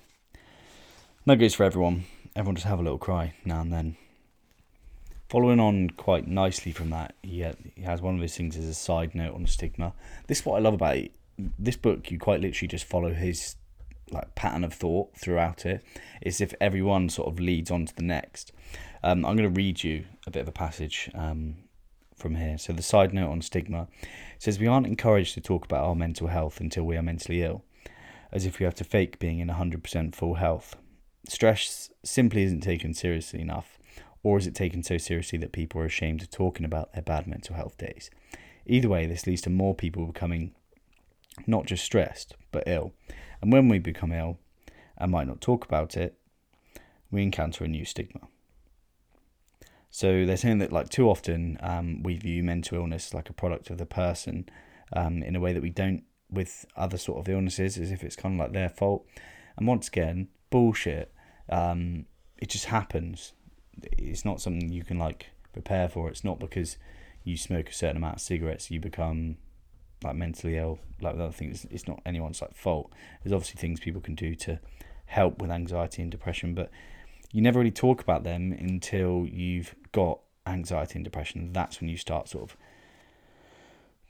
that 1.26 1.36
goes 1.38 1.54
for 1.54 1.64
everyone. 1.64 2.06
Everyone 2.36 2.56
just 2.56 2.68
have 2.68 2.80
a 2.80 2.84
little 2.84 2.98
cry 2.98 3.34
now 3.46 3.62
and 3.62 3.72
then. 3.72 3.98
Following 5.32 5.62
on 5.62 5.92
quite 5.92 6.28
nicely 6.28 6.74
from 6.74 6.90
that, 6.90 7.16
he, 7.24 7.46
he 7.78 7.84
has 7.84 8.02
one 8.02 8.16
of 8.16 8.22
his 8.22 8.36
things 8.36 8.58
as 8.58 8.66
a 8.66 8.74
side 8.74 9.16
note 9.16 9.34
on 9.34 9.48
stigma. 9.48 9.94
This 10.28 10.40
is 10.40 10.46
what 10.46 10.58
I 10.58 10.60
love 10.60 10.74
about 10.74 10.98
it. 10.98 11.14
This 11.58 11.78
book. 11.78 12.12
You 12.12 12.20
quite 12.20 12.42
literally 12.42 12.68
just 12.68 12.84
follow 12.84 13.14
his 13.14 13.56
like 14.12 14.36
pattern 14.36 14.66
of 14.66 14.74
thought 14.74 15.16
throughout 15.16 15.66
it. 15.66 15.86
It's 16.22 16.42
if 16.42 16.54
everyone 16.60 17.08
sort 17.08 17.30
of 17.30 17.40
leads 17.40 17.72
on 17.72 17.86
to 17.86 17.96
the 17.96 18.04
next. 18.04 18.52
Um, 19.04 19.26
I'm 19.26 19.38
going 19.38 19.48
to 19.48 19.58
read 19.58 19.86
you 19.86 20.04
a 20.28 20.32
bit 20.32 20.42
of 20.42 20.50
a 20.50 20.52
passage 20.52 21.10
um, 21.16 21.56
from 22.14 22.36
here. 22.36 22.58
So 22.58 22.74
the 22.74 22.82
side 22.82 23.14
note 23.14 23.32
on 23.32 23.42
stigma 23.42 23.88
says 24.38 24.60
we 24.60 24.68
aren't 24.68 24.86
encouraged 24.86 25.34
to 25.36 25.40
talk 25.40 25.64
about 25.64 25.86
our 25.86 25.96
mental 25.96 26.28
health 26.28 26.60
until 26.60 26.84
we 26.84 26.98
are 26.98 27.02
mentally 27.02 27.42
ill, 27.42 27.64
as 28.34 28.46
if 28.46 28.60
we 28.60 28.66
have 28.66 28.76
to 28.76 28.84
fake 28.84 29.18
being 29.18 29.40
in 29.40 29.48
100% 29.48 30.14
full 30.14 30.34
health. 30.34 30.76
stress 31.30 31.90
simply 32.04 32.44
isn't 32.44 32.60
taken 32.60 32.94
seriously 32.94 33.40
enough, 33.40 33.78
or 34.24 34.38
is 34.38 34.48
it 34.48 34.56
taken 34.56 34.84
so 34.84 34.98
seriously 34.98 35.38
that 35.40 35.52
people 35.52 35.82
are 35.82 35.86
ashamed 35.86 36.22
of 36.22 36.30
talking 36.30 36.66
about 36.66 36.94
their 36.94 37.02
bad 37.02 37.28
mental 37.28 37.56
health 37.56 37.78
days? 37.78 38.10
Either 38.66 38.90
way, 38.90 39.06
this 39.06 39.26
leads 39.26 39.42
to 39.42 39.50
more 39.50 39.74
people 39.74 40.06
becoming 40.06 40.54
not 41.48 41.66
just 41.66 41.84
stressed, 41.84 42.36
but 42.52 42.64
ill. 42.68 42.94
And 43.42 43.52
when 43.52 43.68
we 43.68 43.80
become 43.80 44.12
ill 44.12 44.38
and 44.98 45.12
might 45.12 45.28
not 45.28 45.42
talk 45.42 45.66
about 45.66 45.98
it, 45.98 46.18
we 47.10 47.24
encounter 47.24 47.64
a 47.64 47.68
new 47.68 47.86
stigma. 47.86 48.28
So 49.90 50.26
they're 50.26 50.38
saying 50.38 50.60
that 50.60 50.72
like 50.72 50.90
too 50.90 51.10
often 51.10 51.58
um, 51.60 52.02
we 52.04 52.16
view 52.16 52.44
mental 52.44 52.78
illness 52.78 53.14
like 53.14 53.30
a 53.30 53.34
product 53.34 53.70
of 53.70 53.78
the 53.78 53.86
person 53.86 54.48
um, 54.94 55.22
in 55.22 55.36
a 55.36 55.40
way 55.40 55.52
that 55.52 55.62
we 55.62 55.70
don't 55.70 56.04
with 56.30 56.66
other 56.78 56.98
sort 56.98 57.20
of 57.20 57.28
illnesses, 57.28 57.78
as 57.78 57.92
if 57.92 58.04
it's 58.04 58.16
kind 58.16 58.36
of 58.36 58.40
like 58.40 58.54
their 58.54 58.70
fault. 58.70 59.06
And 59.58 59.68
once 59.68 59.90
again, 59.90 60.30
bullshit. 60.50 61.14
Um, 61.50 62.06
it 62.38 62.50
just 62.50 62.66
happens. 62.66 63.34
It's 63.98 64.26
not 64.26 64.42
something 64.42 64.72
you 64.72 64.84
can 64.84 64.98
like 64.98 65.28
prepare 65.54 65.90
for. 65.90 66.10
It's 66.10 66.24
not 66.24 66.40
because 66.40 66.78
you 67.24 67.38
smoke 67.38 67.70
a 67.70 67.74
certain 67.74 67.98
amount 67.98 68.16
of 68.16 68.22
cigarettes 68.22 68.72
you 68.72 68.80
become 68.80 69.38
like 70.04 70.16
mentally 70.16 70.58
ill. 70.58 70.80
Like 71.02 71.18
the 71.18 71.24
other 71.26 71.34
things, 71.34 71.66
it's 71.70 71.88
not 71.88 72.02
anyone's 72.06 72.42
like 72.42 72.56
fault. 72.56 72.92
There's 73.24 73.34
obviously 73.34 73.60
things 73.60 73.80
people 73.80 74.02
can 74.02 74.16
do 74.16 74.36
to 74.36 74.60
help 75.06 75.42
with 75.42 75.52
anxiety 75.52 76.02
and 76.02 76.12
depression, 76.12 76.54
but 76.54 76.72
you 77.32 77.42
never 77.42 77.60
really 77.60 77.72
talk 77.72 78.02
about 78.02 78.24
them 78.24 78.52
until 78.52 79.26
you've 79.26 79.76
got 79.92 80.20
anxiety 80.46 80.96
and 80.96 81.04
depression. 81.04 81.54
That's 81.54 81.80
when 81.80 81.90
you 81.90 81.98
start 81.98 82.30
sort 82.30 82.52
of 82.52 82.58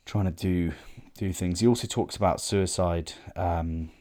trying 0.06 0.26
to 0.26 0.32
do 0.32 0.74
do 1.18 1.34
things. 1.34 1.60
He 1.60 1.68
also 1.68 1.88
talks 1.88 2.16
about 2.16 2.42
suicide 2.42 3.14
um, 3.36 3.92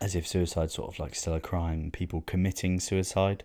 as 0.00 0.14
if 0.14 0.26
suicide 0.26 0.70
sort 0.70 0.92
of 0.92 0.98
like 0.98 1.14
still 1.14 1.34
a 1.34 1.40
crime. 1.40 1.90
People 1.90 2.22
committing 2.26 2.80
suicide, 2.80 3.44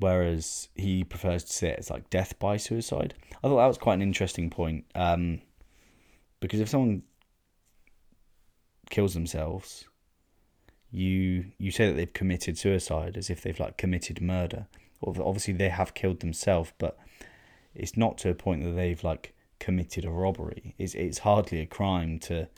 whereas 0.00 0.68
he 0.74 1.04
prefers 1.04 1.44
to 1.44 1.52
say 1.52 1.68
it 1.70 1.78
as 1.78 1.90
like 1.90 2.10
death 2.10 2.38
by 2.38 2.56
suicide. 2.56 3.14
I 3.42 3.48
thought 3.48 3.58
that 3.58 3.66
was 3.66 3.78
quite 3.78 3.94
an 3.94 4.02
interesting 4.02 4.50
point 4.50 4.84
um, 4.94 5.40
because 6.40 6.60
if 6.60 6.68
someone 6.68 7.02
kills 8.90 9.14
themselves 9.14 9.84
you 10.90 11.46
you 11.58 11.70
say 11.70 11.88
that 11.88 11.94
they've 11.94 12.12
committed 12.12 12.58
suicide 12.58 13.16
as 13.16 13.30
if 13.30 13.42
they've 13.42 13.60
like 13.60 13.76
committed 13.76 14.20
murder. 14.20 14.66
Obviously, 15.02 15.54
they 15.54 15.70
have 15.70 15.94
killed 15.94 16.20
themselves, 16.20 16.72
but 16.76 16.98
it's 17.74 17.96
not 17.96 18.18
to 18.18 18.28
a 18.28 18.34
point 18.34 18.62
that 18.64 18.72
they've 18.72 19.02
like 19.02 19.32
committed 19.58 20.04
a 20.04 20.10
robbery. 20.10 20.74
It's 20.78 20.94
it's 20.94 21.18
hardly 21.18 21.60
a 21.60 21.66
crime 21.66 22.18
to 22.20 22.48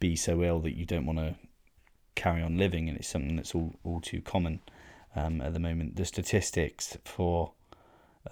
be 0.00 0.16
so 0.16 0.42
ill 0.42 0.60
that 0.60 0.76
you 0.76 0.84
don't 0.84 1.06
want 1.06 1.18
to 1.18 1.36
carry 2.14 2.42
on 2.42 2.58
living, 2.58 2.88
and 2.88 2.98
it's 2.98 3.08
something 3.08 3.36
that's 3.36 3.54
all 3.54 3.74
all 3.84 4.00
too 4.00 4.20
common 4.20 4.60
um, 5.16 5.40
at 5.40 5.52
the 5.52 5.60
moment. 5.60 5.96
The 5.96 6.04
statistics 6.04 6.96
for 7.04 7.52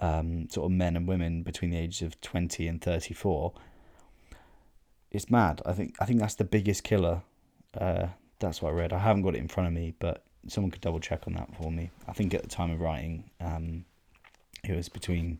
um, 0.01 0.49
sort 0.49 0.65
of 0.65 0.71
men 0.71 0.95
and 0.95 1.07
women 1.07 1.43
between 1.43 1.71
the 1.71 1.77
ages 1.77 2.01
of 2.01 2.19
twenty 2.21 2.67
and 2.67 2.81
thirty 2.81 3.13
four. 3.13 3.53
It's 5.11 5.29
mad. 5.31 5.61
I 5.65 5.73
think 5.73 5.95
I 5.99 6.05
think 6.05 6.19
that's 6.19 6.35
the 6.35 6.43
biggest 6.43 6.83
killer 6.83 7.21
uh, 7.79 8.07
that's 8.39 8.61
what 8.61 8.69
I 8.69 8.73
read. 8.73 8.93
I 8.93 8.99
haven't 8.99 9.23
got 9.23 9.35
it 9.35 9.39
in 9.39 9.47
front 9.47 9.67
of 9.67 9.73
me, 9.73 9.93
but 9.99 10.23
someone 10.47 10.71
could 10.71 10.81
double 10.81 10.99
check 10.99 11.23
on 11.27 11.33
that 11.33 11.49
for 11.55 11.71
me. 11.71 11.91
I 12.07 12.13
think 12.13 12.33
at 12.33 12.43
the 12.43 12.49
time 12.49 12.71
of 12.71 12.79
writing, 12.79 13.29
um, 13.41 13.85
it 14.63 14.75
was 14.75 14.89
between 14.89 15.39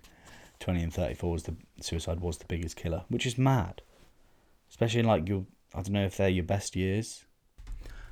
twenty 0.59 0.83
and 0.83 0.93
thirty 0.93 1.15
four. 1.15 1.31
Was 1.31 1.43
the 1.43 1.55
suicide 1.81 2.19
was 2.19 2.37
the 2.37 2.45
biggest 2.45 2.75
killer, 2.75 3.03
which 3.09 3.25
is 3.25 3.37
mad, 3.37 3.81
especially 4.69 5.01
in 5.01 5.05
like 5.05 5.27
your. 5.27 5.45
I 5.73 5.81
don't 5.81 5.93
know 5.93 6.05
if 6.05 6.17
they're 6.17 6.29
your 6.29 6.45
best 6.45 6.75
years, 6.75 7.25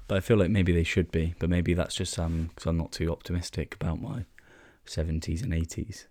but 0.08 0.18
I 0.18 0.20
feel 0.22 0.38
like 0.38 0.52
maybe 0.52 0.72
they 0.72 0.84
should 0.84 1.12
be. 1.12 1.36
But 1.40 1.50
maybe 1.50 1.74
that's 1.74 1.96
just 1.96 2.18
um 2.20 2.50
because 2.50 2.66
I'm 2.66 2.78
not 2.78 2.92
too 2.92 3.12
optimistic 3.12 3.76
about 3.76 4.02
my 4.02 4.26
seventies 4.86 5.42
and 5.42 5.54
eighties. 5.54 6.08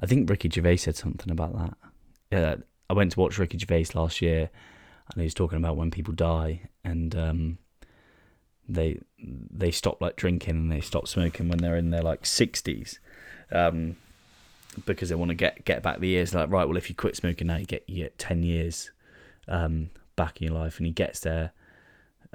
I 0.00 0.06
think 0.06 0.30
Ricky 0.30 0.48
Gervais 0.48 0.78
said 0.78 0.96
something 0.96 1.30
about 1.30 1.56
that. 1.56 1.74
Yeah, 2.30 2.56
I 2.88 2.92
went 2.92 3.12
to 3.12 3.20
watch 3.20 3.38
Ricky 3.38 3.58
Gervais 3.58 3.86
last 3.94 4.22
year, 4.22 4.50
and 5.12 5.20
he 5.20 5.24
was 5.24 5.34
talking 5.34 5.58
about 5.58 5.76
when 5.76 5.90
people 5.90 6.14
die, 6.14 6.68
and 6.84 7.14
um, 7.16 7.58
they 8.68 9.00
they 9.18 9.70
stop 9.70 10.00
like 10.00 10.16
drinking 10.16 10.56
and 10.56 10.72
they 10.72 10.80
stop 10.80 11.08
smoking 11.08 11.48
when 11.48 11.58
they're 11.58 11.76
in 11.76 11.90
their 11.90 12.02
like 12.02 12.26
sixties, 12.26 13.00
um, 13.50 13.96
because 14.86 15.08
they 15.08 15.14
want 15.14 15.30
to 15.30 15.34
get 15.34 15.64
get 15.64 15.82
back 15.82 16.00
the 16.00 16.08
years. 16.08 16.34
Like 16.34 16.50
right, 16.50 16.66
well, 16.66 16.76
if 16.76 16.88
you 16.88 16.94
quit 16.94 17.16
smoking 17.16 17.48
now, 17.48 17.56
you 17.56 17.66
get 17.66 17.84
you 17.88 18.04
get 18.04 18.18
ten 18.18 18.42
years 18.42 18.90
um, 19.48 19.90
back 20.16 20.40
in 20.40 20.48
your 20.48 20.56
life, 20.56 20.78
and 20.78 20.86
he 20.86 20.92
gets 20.92 21.20
there, 21.20 21.52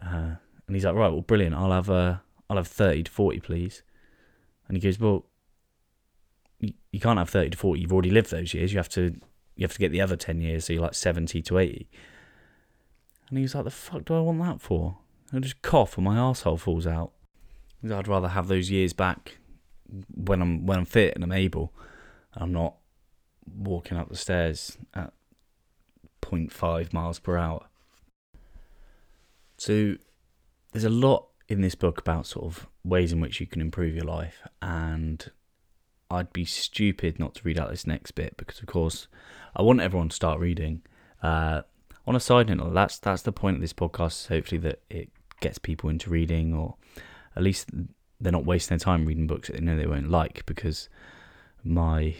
uh, 0.01 0.35
and 0.67 0.75
he's 0.75 0.85
like, 0.85 0.95
right, 0.95 1.11
well, 1.11 1.21
brilliant. 1.21 1.55
I'll 1.55 1.71
have 1.71 1.89
uh, 1.89 2.17
I'll 2.49 2.57
have 2.57 2.67
thirty 2.67 3.03
to 3.03 3.11
forty, 3.11 3.39
please. 3.39 3.83
And 4.67 4.77
he 4.77 4.81
goes, 4.81 4.99
well, 4.99 5.25
you, 6.59 6.99
can't 6.99 7.19
have 7.19 7.29
thirty 7.29 7.49
to 7.49 7.57
forty. 7.57 7.81
You've 7.81 7.93
already 7.93 8.11
lived 8.11 8.31
those 8.31 8.53
years. 8.53 8.71
You 8.71 8.79
have 8.79 8.89
to 8.89 9.19
you 9.55 9.63
have 9.63 9.73
to 9.73 9.79
get 9.79 9.91
the 9.91 10.01
other 10.01 10.15
ten 10.15 10.39
years, 10.39 10.65
so 10.65 10.73
you're 10.73 10.81
like 10.81 10.93
seventy 10.93 11.41
to 11.43 11.57
eighty. 11.57 11.89
And 13.29 13.37
he 13.37 13.41
was 13.43 13.55
like, 13.55 13.63
the 13.65 13.71
fuck 13.71 14.05
do 14.05 14.15
I 14.15 14.19
want 14.19 14.39
that 14.39 14.61
for? 14.61 14.97
I 15.33 15.39
just 15.39 15.61
cough 15.61 15.97
and 15.97 16.05
my 16.05 16.17
asshole 16.17 16.57
falls 16.57 16.85
out. 16.85 17.11
I'd 17.83 18.07
rather 18.07 18.29
have 18.29 18.47
those 18.47 18.69
years 18.69 18.93
back 18.93 19.39
when 20.13 20.41
I'm 20.41 20.65
when 20.65 20.79
I'm 20.79 20.85
fit 20.85 21.15
and 21.15 21.23
I'm 21.23 21.31
able. 21.31 21.73
I'm 22.35 22.53
not 22.53 22.75
walking 23.45 23.97
up 23.97 24.09
the 24.09 24.15
stairs 24.15 24.77
at 24.93 25.13
0.5 26.21 26.93
miles 26.93 27.19
per 27.19 27.37
hour. 27.37 27.65
So 29.57 29.95
there's 30.73 30.83
a 30.83 30.89
lot 30.89 31.27
in 31.47 31.61
this 31.61 31.75
book 31.75 31.99
about 31.99 32.25
sort 32.25 32.45
of 32.45 32.67
ways 32.83 33.13
in 33.13 33.19
which 33.19 33.39
you 33.39 33.47
can 33.47 33.61
improve 33.61 33.95
your 33.95 34.05
life 34.05 34.41
and 34.61 35.31
I'd 36.09 36.33
be 36.33 36.45
stupid 36.45 37.19
not 37.19 37.35
to 37.35 37.41
read 37.43 37.59
out 37.59 37.69
this 37.69 37.87
next 37.87 38.11
bit 38.11 38.37
because 38.37 38.59
of 38.59 38.67
course 38.67 39.07
I 39.55 39.61
want 39.61 39.81
everyone 39.81 40.09
to 40.09 40.15
start 40.15 40.39
reading. 40.39 40.81
Uh, 41.21 41.61
on 42.05 42.15
a 42.15 42.19
side 42.19 42.49
note, 42.49 42.73
that's 42.73 42.99
that's 42.99 43.21
the 43.21 43.31
point 43.31 43.55
of 43.55 43.61
this 43.61 43.73
podcast. 43.73 44.27
Hopefully 44.27 44.59
that 44.59 44.81
it 44.89 45.09
gets 45.39 45.57
people 45.57 45.89
into 45.89 46.09
reading, 46.09 46.53
or 46.53 46.75
at 47.35 47.43
least 47.43 47.69
they're 48.19 48.31
not 48.31 48.45
wasting 48.45 48.77
their 48.77 48.83
time 48.83 49.05
reading 49.05 49.27
books 49.27 49.47
that 49.47 49.57
they 49.57 49.63
know 49.63 49.77
they 49.77 49.87
won't 49.87 50.09
like 50.09 50.45
because 50.45 50.89
my 51.63 52.15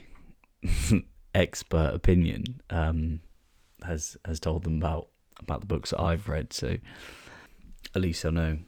expert 1.35 1.91
opinion 1.93 2.61
um, 2.69 3.19
has 3.85 4.17
has 4.25 4.39
told 4.39 4.63
them 4.63 4.77
about 4.77 5.09
about 5.39 5.61
the 5.61 5.67
books 5.67 5.89
that 5.89 6.01
I've 6.01 6.29
read. 6.29 6.53
So 6.53 6.77
at 7.95 8.01
least 8.01 8.23
they'll 8.23 8.31
know 8.31 8.59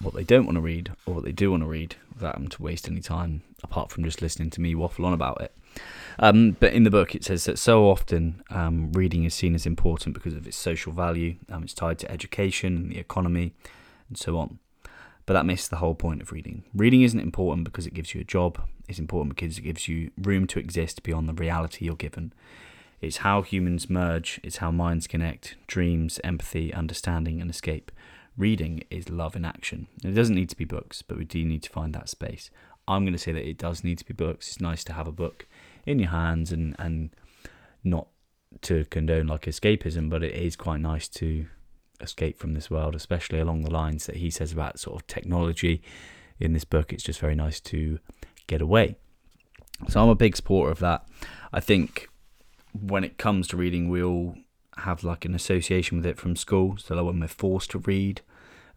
what 0.00 0.14
they 0.14 0.24
don't 0.24 0.46
want 0.46 0.56
to 0.56 0.62
read 0.62 0.90
or 1.06 1.14
what 1.14 1.24
they 1.24 1.32
do 1.32 1.50
want 1.50 1.62
to 1.62 1.68
read 1.68 1.96
without 2.14 2.34
them 2.34 2.48
to 2.48 2.62
waste 2.62 2.88
any 2.88 3.00
time 3.00 3.42
apart 3.62 3.90
from 3.90 4.04
just 4.04 4.22
listening 4.22 4.50
to 4.50 4.60
me 4.60 4.74
waffle 4.74 5.04
on 5.04 5.12
about 5.12 5.40
it. 5.40 5.54
Um, 6.18 6.56
but 6.58 6.72
in 6.72 6.84
the 6.84 6.90
book, 6.90 7.14
it 7.14 7.24
says 7.24 7.44
that 7.44 7.58
so 7.58 7.88
often 7.88 8.42
um, 8.50 8.92
reading 8.92 9.24
is 9.24 9.34
seen 9.34 9.54
as 9.54 9.66
important 9.66 10.14
because 10.14 10.34
of 10.34 10.46
its 10.46 10.56
social 10.56 10.92
value. 10.92 11.36
Um, 11.50 11.62
it's 11.62 11.74
tied 11.74 11.98
to 12.00 12.10
education 12.10 12.76
and 12.76 12.90
the 12.90 12.98
economy, 12.98 13.52
and 14.08 14.18
so 14.18 14.38
on. 14.38 14.58
But 15.26 15.34
that 15.34 15.46
misses 15.46 15.68
the 15.68 15.76
whole 15.76 15.94
point 15.94 16.22
of 16.22 16.32
reading. 16.32 16.64
Reading 16.74 17.02
isn't 17.02 17.20
important 17.20 17.64
because 17.64 17.86
it 17.86 17.94
gives 17.94 18.14
you 18.14 18.20
a 18.20 18.24
job, 18.24 18.60
it's 18.88 18.98
important 18.98 19.36
because 19.36 19.58
it 19.58 19.62
gives 19.62 19.86
you 19.86 20.10
room 20.18 20.46
to 20.48 20.58
exist 20.58 21.02
beyond 21.02 21.28
the 21.28 21.34
reality 21.34 21.84
you're 21.84 21.94
given. 21.94 22.32
It's 23.00 23.18
how 23.18 23.42
humans 23.42 23.88
merge, 23.88 24.40
it's 24.42 24.56
how 24.56 24.70
minds 24.70 25.06
connect, 25.06 25.56
dreams, 25.66 26.20
empathy, 26.24 26.74
understanding, 26.74 27.40
and 27.40 27.48
escape. 27.48 27.92
Reading 28.36 28.84
is 28.90 29.10
love 29.10 29.36
in 29.36 29.44
action. 29.44 29.86
it 30.04 30.12
doesn't 30.12 30.34
need 30.34 30.48
to 30.50 30.56
be 30.56 30.64
books, 30.64 31.02
but 31.02 31.18
we 31.18 31.24
do 31.24 31.44
need 31.44 31.62
to 31.64 31.70
find 31.70 31.94
that 31.94 32.08
space. 32.08 32.50
I'm 32.88 33.04
going 33.04 33.12
to 33.12 33.18
say 33.18 33.32
that 33.32 33.48
it 33.48 33.58
does 33.58 33.84
need 33.84 33.98
to 33.98 34.04
be 34.04 34.14
books. 34.14 34.48
It's 34.48 34.60
nice 34.60 34.82
to 34.84 34.92
have 34.94 35.06
a 35.06 35.12
book 35.12 35.46
in 35.86 35.98
your 35.98 36.10
hands 36.10 36.50
and, 36.52 36.74
and 36.78 37.10
not 37.84 38.08
to 38.62 38.84
condone 38.86 39.26
like 39.26 39.42
escapism, 39.42 40.08
but 40.10 40.22
it 40.22 40.34
is 40.34 40.56
quite 40.56 40.80
nice 40.80 41.08
to 41.08 41.46
escape 42.00 42.38
from 42.38 42.54
this 42.54 42.70
world, 42.70 42.94
especially 42.94 43.38
along 43.38 43.62
the 43.62 43.70
lines 43.70 44.06
that 44.06 44.16
he 44.16 44.30
says 44.30 44.52
about 44.52 44.80
sort 44.80 45.00
of 45.00 45.06
technology 45.06 45.82
in 46.38 46.52
this 46.52 46.64
book. 46.64 46.92
It's 46.92 47.02
just 47.02 47.20
very 47.20 47.34
nice 47.34 47.60
to 47.60 47.98
get 48.46 48.60
away. 48.60 48.96
So 49.88 50.02
I'm 50.02 50.08
a 50.08 50.14
big 50.14 50.36
supporter 50.36 50.72
of 50.72 50.78
that. 50.80 51.06
I 51.52 51.60
think 51.60 52.08
when 52.72 53.04
it 53.04 53.18
comes 53.18 53.48
to 53.48 53.56
reading, 53.56 53.88
we 53.88 54.02
all 54.02 54.36
have 54.80 55.04
like 55.04 55.24
an 55.24 55.34
association 55.34 55.96
with 55.98 56.06
it 56.06 56.18
from 56.18 56.36
school. 56.36 56.76
So 56.78 56.94
like 56.94 57.04
when 57.04 57.20
we're 57.20 57.28
forced 57.28 57.70
to 57.72 57.78
read, 57.78 58.22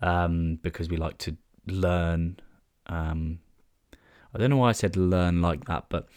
um, 0.01 0.59
because 0.61 0.89
we 0.89 0.97
like 0.97 1.17
to 1.19 1.37
learn. 1.67 2.39
Um, 2.87 3.39
I 4.33 4.39
don't 4.39 4.49
know 4.49 4.57
why 4.57 4.69
I 4.69 4.73
said 4.73 4.97
learn 4.97 5.41
like 5.41 5.65
that, 5.65 5.85
but 5.89 6.07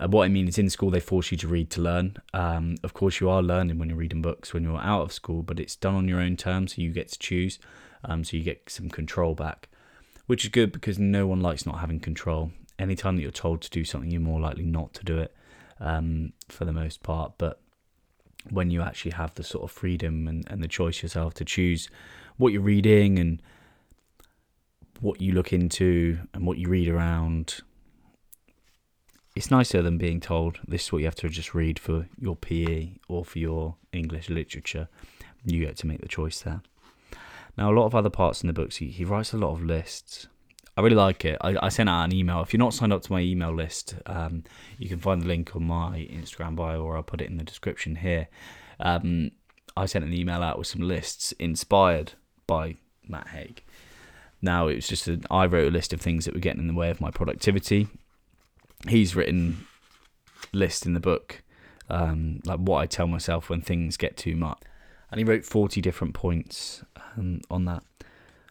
uh, 0.00 0.08
what 0.08 0.24
I 0.24 0.28
mean 0.28 0.48
is, 0.48 0.58
in 0.58 0.70
school, 0.70 0.90
they 0.90 1.00
force 1.00 1.30
you 1.32 1.38
to 1.38 1.48
read 1.48 1.70
to 1.70 1.80
learn. 1.80 2.16
Um, 2.32 2.76
of 2.82 2.94
course, 2.94 3.20
you 3.20 3.28
are 3.28 3.42
learning 3.42 3.78
when 3.78 3.88
you're 3.88 3.98
reading 3.98 4.22
books 4.22 4.54
when 4.54 4.62
you're 4.62 4.78
out 4.78 5.02
of 5.02 5.12
school, 5.12 5.42
but 5.42 5.58
it's 5.58 5.74
done 5.76 5.94
on 5.94 6.08
your 6.08 6.20
own 6.20 6.36
terms, 6.36 6.76
so 6.76 6.82
you 6.82 6.92
get 6.92 7.08
to 7.08 7.18
choose. 7.18 7.58
Um, 8.04 8.22
so 8.22 8.36
you 8.36 8.44
get 8.44 8.70
some 8.70 8.88
control 8.88 9.34
back, 9.34 9.68
which 10.26 10.44
is 10.44 10.50
good 10.50 10.70
because 10.70 10.98
no 10.98 11.26
one 11.26 11.40
likes 11.40 11.66
not 11.66 11.80
having 11.80 11.98
control. 11.98 12.52
Anytime 12.78 13.16
that 13.16 13.22
you're 13.22 13.32
told 13.32 13.60
to 13.62 13.70
do 13.70 13.84
something, 13.84 14.10
you're 14.10 14.20
more 14.20 14.40
likely 14.40 14.64
not 14.64 14.94
to 14.94 15.04
do 15.04 15.18
it 15.18 15.34
um, 15.80 16.32
for 16.48 16.64
the 16.64 16.72
most 16.72 17.02
part. 17.02 17.32
But 17.38 17.60
when 18.50 18.70
you 18.70 18.82
actually 18.82 19.12
have 19.12 19.34
the 19.34 19.42
sort 19.42 19.64
of 19.64 19.70
freedom 19.70 20.26
and, 20.28 20.44
and 20.50 20.62
the 20.62 20.68
choice 20.68 21.02
yourself 21.02 21.34
to 21.34 21.44
choose 21.44 21.88
what 22.36 22.52
you're 22.52 22.62
reading 22.62 23.18
and 23.18 23.42
what 25.00 25.20
you 25.20 25.32
look 25.32 25.52
into 25.52 26.18
and 26.34 26.46
what 26.46 26.58
you 26.58 26.68
read 26.68 26.88
around. 26.88 27.60
It's 29.36 29.50
nicer 29.50 29.82
than 29.82 29.98
being 29.98 30.20
told 30.20 30.58
this 30.66 30.84
is 30.84 30.92
what 30.92 30.98
you 30.98 31.04
have 31.04 31.14
to 31.16 31.28
just 31.28 31.54
read 31.54 31.78
for 31.78 32.08
your 32.18 32.36
PE 32.36 32.94
or 33.08 33.24
for 33.24 33.38
your 33.38 33.76
English 33.92 34.28
literature. 34.28 34.88
You 35.44 35.64
get 35.64 35.76
to 35.78 35.86
make 35.86 36.00
the 36.00 36.08
choice 36.08 36.40
there. 36.40 36.62
Now, 37.56 37.70
a 37.70 37.74
lot 37.74 37.86
of 37.86 37.94
other 37.94 38.10
parts 38.10 38.42
in 38.42 38.46
the 38.46 38.52
books, 38.52 38.76
he, 38.76 38.88
he 38.88 39.04
writes 39.04 39.32
a 39.32 39.36
lot 39.36 39.52
of 39.52 39.62
lists. 39.62 40.28
I 40.78 40.80
really 40.80 40.94
like 40.94 41.24
it. 41.24 41.36
I, 41.40 41.56
I 41.60 41.70
sent 41.70 41.88
out 41.88 42.04
an 42.04 42.14
email. 42.14 42.40
If 42.40 42.52
you're 42.52 42.58
not 42.58 42.72
signed 42.72 42.92
up 42.92 43.02
to 43.02 43.10
my 43.12 43.18
email 43.18 43.52
list, 43.52 43.96
um, 44.06 44.44
you 44.78 44.88
can 44.88 45.00
find 45.00 45.20
the 45.20 45.26
link 45.26 45.56
on 45.56 45.64
my 45.64 46.06
Instagram 46.08 46.54
bio 46.54 46.80
or 46.80 46.94
I'll 46.96 47.02
put 47.02 47.20
it 47.20 47.28
in 47.28 47.36
the 47.36 47.42
description 47.42 47.96
here. 47.96 48.28
Um, 48.78 49.32
I 49.76 49.86
sent 49.86 50.04
an 50.04 50.14
email 50.14 50.40
out 50.40 50.56
with 50.56 50.68
some 50.68 50.82
lists 50.82 51.32
inspired 51.32 52.12
by 52.46 52.76
Matt 53.08 53.26
Haig. 53.26 53.64
Now, 54.40 54.68
it 54.68 54.76
was 54.76 54.86
just 54.86 55.08
an, 55.08 55.24
I 55.32 55.46
wrote 55.46 55.66
a 55.66 55.72
list 55.72 55.92
of 55.92 56.00
things 56.00 56.26
that 56.26 56.34
were 56.34 56.38
getting 56.38 56.60
in 56.60 56.68
the 56.68 56.74
way 56.74 56.90
of 56.90 57.00
my 57.00 57.10
productivity. 57.10 57.88
He's 58.86 59.16
written 59.16 59.66
list 60.52 60.86
in 60.86 60.94
the 60.94 61.00
book, 61.00 61.42
um, 61.90 62.38
like 62.44 62.60
what 62.60 62.78
I 62.78 62.86
tell 62.86 63.08
myself 63.08 63.50
when 63.50 63.62
things 63.62 63.96
get 63.96 64.16
too 64.16 64.36
much. 64.36 64.60
And 65.10 65.18
he 65.18 65.24
wrote 65.24 65.44
40 65.44 65.80
different 65.80 66.14
points 66.14 66.84
um, 67.16 67.40
on 67.50 67.64
that. 67.64 67.82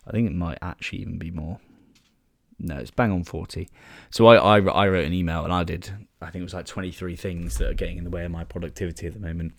I 0.06 0.12
think 0.12 0.30
it 0.30 0.36
might 0.36 0.58
actually 0.62 1.00
even 1.00 1.18
be 1.18 1.32
more. 1.32 1.62
No, 2.60 2.78
it's 2.78 2.92
bang 2.92 3.12
on 3.12 3.24
40. 3.24 3.70
So 4.10 4.26
I, 4.28 4.36
I, 4.36 4.60
I 4.60 4.88
wrote 4.88 5.06
an 5.06 5.14
email 5.14 5.44
and 5.44 5.54
I 5.54 5.64
did, 5.64 5.92
I 6.22 6.32
think 6.32 6.42
it 6.42 6.44
was 6.44 6.54
like 6.54 6.66
23 6.66 7.16
things 7.16 7.58
that 7.58 7.70
are 7.70 7.74
getting 7.74 7.98
in 7.98 8.04
the 8.04 8.10
way 8.10 8.26
of 8.26 8.32
my 8.32 8.44
productivity 8.44 9.08
at 9.08 9.14
the 9.14 9.20
moment. 9.20 9.54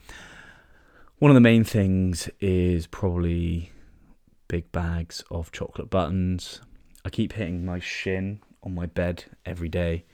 One 1.18 1.30
of 1.30 1.34
the 1.34 1.40
main 1.40 1.64
things 1.64 2.28
is 2.40 2.86
probably 2.86 3.72
big 4.48 4.70
bags 4.72 5.22
of 5.30 5.52
chocolate 5.52 5.90
buttons. 5.90 6.60
I 7.04 7.10
keep 7.10 7.34
hitting 7.34 7.64
my 7.64 7.78
shin 7.78 8.40
on 8.62 8.74
my 8.74 8.86
bed 8.86 9.24
every 9.46 9.68
day. 9.68 10.04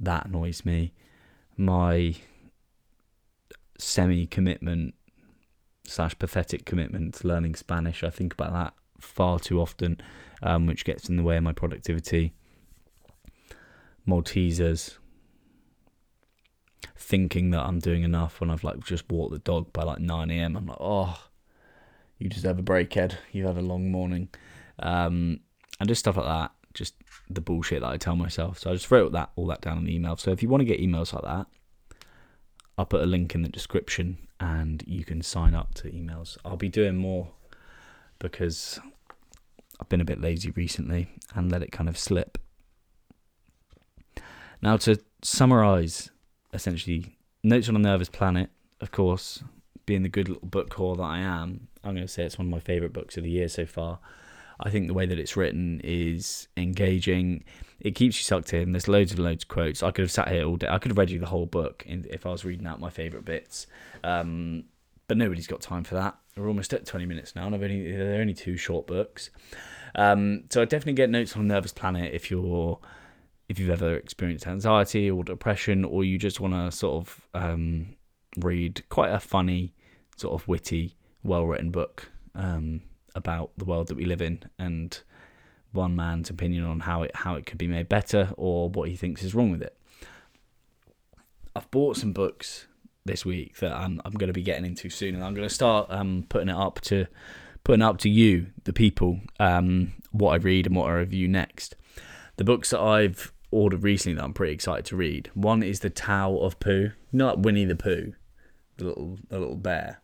That 0.00 0.26
annoys 0.26 0.64
me. 0.64 0.92
My 1.56 2.14
semi 3.78 4.26
commitment 4.26 4.94
slash 5.84 6.18
pathetic 6.18 6.64
commitment 6.64 7.14
to 7.14 7.28
learning 7.28 7.56
Spanish. 7.56 8.02
I 8.02 8.10
think 8.10 8.32
about 8.32 8.52
that 8.52 8.74
far 9.02 9.38
too 9.38 9.60
often, 9.60 10.00
um, 10.42 10.66
which 10.66 10.84
gets 10.84 11.08
in 11.08 11.16
the 11.16 11.22
way 11.22 11.36
of 11.36 11.42
my 11.42 11.52
productivity. 11.52 12.32
Maltesers. 14.06 14.98
Thinking 16.96 17.50
that 17.50 17.60
I'm 17.60 17.78
doing 17.78 18.02
enough 18.02 18.40
when 18.40 18.50
I've 18.50 18.64
like 18.64 18.80
just 18.84 19.10
walked 19.10 19.32
the 19.32 19.38
dog 19.38 19.72
by 19.72 19.82
like 19.82 19.98
9 19.98 20.30
a.m. 20.30 20.56
I'm 20.56 20.66
like, 20.66 20.78
oh, 20.80 21.18
you 22.18 22.28
deserve 22.28 22.58
a 22.58 22.62
break, 22.62 22.96
Ed. 22.96 23.18
You've 23.32 23.46
had 23.46 23.56
a 23.56 23.60
long 23.60 23.90
morning. 23.90 24.28
Um, 24.78 25.40
and 25.80 25.88
just 25.88 26.00
stuff 26.00 26.16
like 26.16 26.26
that. 26.26 26.52
Just 26.74 26.94
the 27.28 27.40
bullshit 27.40 27.82
that 27.82 27.90
I 27.90 27.96
tell 27.96 28.16
myself. 28.16 28.58
So 28.58 28.70
I 28.70 28.74
just 28.74 28.90
wrote 28.90 29.12
that 29.12 29.30
all 29.36 29.46
that 29.48 29.60
down 29.60 29.78
in 29.78 29.84
the 29.84 29.94
email. 29.94 30.16
So 30.16 30.30
if 30.30 30.42
you 30.42 30.48
want 30.48 30.60
to 30.60 30.64
get 30.64 30.80
emails 30.80 31.12
like 31.12 31.24
that, 31.24 31.46
I'll 32.78 32.86
put 32.86 33.02
a 33.02 33.06
link 33.06 33.34
in 33.34 33.42
the 33.42 33.48
description 33.48 34.18
and 34.40 34.82
you 34.86 35.04
can 35.04 35.22
sign 35.22 35.54
up 35.54 35.74
to 35.74 35.90
emails. 35.90 36.38
I'll 36.44 36.56
be 36.56 36.68
doing 36.68 36.96
more 36.96 37.28
because 38.18 38.80
I've 39.82 39.88
been 39.88 40.00
a 40.00 40.04
bit 40.04 40.20
lazy 40.20 40.52
recently 40.52 41.08
and 41.34 41.50
let 41.50 41.60
it 41.60 41.72
kind 41.72 41.88
of 41.88 41.98
slip. 41.98 42.38
Now, 44.62 44.76
to 44.76 45.00
summarize, 45.22 46.12
essentially, 46.54 47.16
Notes 47.42 47.68
on 47.68 47.74
a 47.74 47.80
Nervous 47.80 48.08
Planet, 48.08 48.50
of 48.80 48.92
course, 48.92 49.42
being 49.84 50.04
the 50.04 50.08
good 50.08 50.28
little 50.28 50.46
book 50.46 50.72
haul 50.74 50.94
that 50.94 51.02
I 51.02 51.18
am, 51.18 51.66
I'm 51.82 51.96
going 51.96 52.06
to 52.06 52.12
say 52.12 52.22
it's 52.22 52.38
one 52.38 52.46
of 52.46 52.52
my 52.52 52.60
favourite 52.60 52.92
books 52.92 53.16
of 53.16 53.24
the 53.24 53.30
year 53.30 53.48
so 53.48 53.66
far. 53.66 53.98
I 54.60 54.70
think 54.70 54.86
the 54.86 54.94
way 54.94 55.04
that 55.04 55.18
it's 55.18 55.36
written 55.36 55.80
is 55.82 56.46
engaging. 56.56 57.42
It 57.80 57.96
keeps 57.96 58.16
you 58.18 58.22
sucked 58.22 58.54
in. 58.54 58.70
There's 58.70 58.86
loads 58.86 59.10
and 59.10 59.24
loads 59.24 59.42
of 59.42 59.48
quotes. 59.48 59.82
I 59.82 59.90
could 59.90 60.02
have 60.02 60.12
sat 60.12 60.28
here 60.28 60.44
all 60.44 60.58
day. 60.58 60.68
I 60.70 60.78
could 60.78 60.92
have 60.92 60.98
read 60.98 61.10
you 61.10 61.18
the 61.18 61.26
whole 61.26 61.46
book 61.46 61.82
if 61.88 62.24
I 62.24 62.30
was 62.30 62.44
reading 62.44 62.68
out 62.68 62.78
my 62.78 62.90
favourite 62.90 63.24
bits. 63.24 63.66
Um, 64.04 64.62
but 65.08 65.16
nobody's 65.16 65.48
got 65.48 65.60
time 65.60 65.82
for 65.82 65.96
that. 65.96 66.16
We're 66.36 66.48
almost 66.48 66.72
at 66.72 66.86
20 66.86 67.06
minutes 67.06 67.34
now, 67.34 67.46
and 67.46 67.54
I've 67.54 67.62
only 67.62 67.94
they're 67.94 68.20
only 68.20 68.34
two 68.34 68.56
short 68.56 68.86
books. 68.86 69.30
Um, 69.94 70.44
so 70.50 70.62
I 70.62 70.64
definitely 70.64 70.94
get 70.94 71.10
notes 71.10 71.36
on 71.36 71.46
Nervous 71.46 71.72
Planet 71.72 72.14
if 72.14 72.30
you're 72.30 72.78
if 73.48 73.58
you've 73.58 73.70
ever 73.70 73.94
experienced 73.96 74.46
anxiety 74.46 75.10
or 75.10 75.24
depression, 75.24 75.84
or 75.84 76.04
you 76.04 76.18
just 76.18 76.40
want 76.40 76.54
to 76.54 76.76
sort 76.76 77.02
of 77.02 77.20
um, 77.34 77.96
read 78.38 78.82
quite 78.88 79.10
a 79.10 79.20
funny, 79.20 79.74
sort 80.16 80.40
of 80.40 80.48
witty, 80.48 80.96
well 81.22 81.44
written 81.44 81.70
book. 81.70 82.10
Um, 82.34 82.80
about 83.14 83.50
the 83.56 83.64
world 83.64 83.88
that 83.88 83.96
we 83.96 84.04
live 84.04 84.22
in 84.22 84.42
and 84.58 85.00
one 85.72 85.96
man's 85.96 86.30
opinion 86.30 86.64
on 86.64 86.80
how 86.80 87.02
it 87.02 87.10
how 87.14 87.34
it 87.34 87.46
could 87.46 87.58
be 87.58 87.66
made 87.66 87.88
better 87.88 88.32
or 88.36 88.68
what 88.68 88.88
he 88.88 88.96
thinks 88.96 89.22
is 89.22 89.34
wrong 89.34 89.50
with 89.50 89.62
it. 89.62 89.76
I've 91.54 91.70
bought 91.70 91.96
some 91.96 92.12
books 92.12 92.66
this 93.04 93.24
week 93.24 93.56
that 93.58 93.72
I'm 93.72 94.00
I'm 94.04 94.12
going 94.12 94.28
to 94.28 94.32
be 94.32 94.42
getting 94.42 94.64
into 94.64 94.90
soon, 94.90 95.14
and 95.14 95.24
I'm 95.24 95.34
going 95.34 95.48
to 95.48 95.54
start 95.54 95.88
um, 95.90 96.26
putting 96.28 96.48
it 96.48 96.56
up 96.56 96.80
to 96.82 97.06
putting 97.64 97.82
up 97.82 97.98
to 97.98 98.08
you, 98.08 98.46
the 98.64 98.72
people, 98.72 99.20
um, 99.38 99.92
what 100.10 100.32
I 100.32 100.36
read 100.36 100.66
and 100.66 100.74
what 100.74 100.88
I 100.88 100.94
review 100.94 101.28
next. 101.28 101.76
The 102.36 102.44
books 102.44 102.70
that 102.70 102.80
I've 102.80 103.32
ordered 103.50 103.82
recently 103.82 104.16
that 104.16 104.24
I'm 104.24 104.32
pretty 104.32 104.54
excited 104.54 104.84
to 104.86 104.96
read. 104.96 105.30
One 105.34 105.62
is 105.62 105.80
the 105.80 105.90
Tao 105.90 106.36
of 106.38 106.58
Pooh, 106.58 106.92
not 107.12 107.40
Winnie 107.40 107.66
the 107.66 107.76
Pooh, 107.76 108.14
the 108.78 108.84
little 108.84 109.18
the 109.28 109.38
little 109.38 109.56
bear 109.56 110.02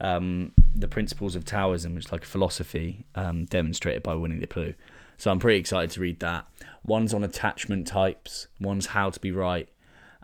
um, 0.00 0.52
the 0.74 0.88
principles 0.88 1.34
of 1.34 1.44
Taoism, 1.44 1.94
which 1.94 2.06
is 2.06 2.12
like 2.12 2.24
a 2.24 2.26
philosophy 2.26 3.06
um, 3.14 3.44
demonstrated 3.46 4.02
by 4.02 4.14
Winnie 4.14 4.38
the 4.38 4.46
Pooh. 4.46 4.74
So 5.16 5.30
I'm 5.30 5.40
pretty 5.40 5.58
excited 5.58 5.90
to 5.90 6.00
read 6.00 6.20
that. 6.20 6.46
One's 6.84 7.12
on 7.12 7.24
attachment 7.24 7.86
types, 7.86 8.46
one's 8.60 8.86
how 8.86 9.10
to 9.10 9.18
be 9.18 9.32
right, 9.32 9.68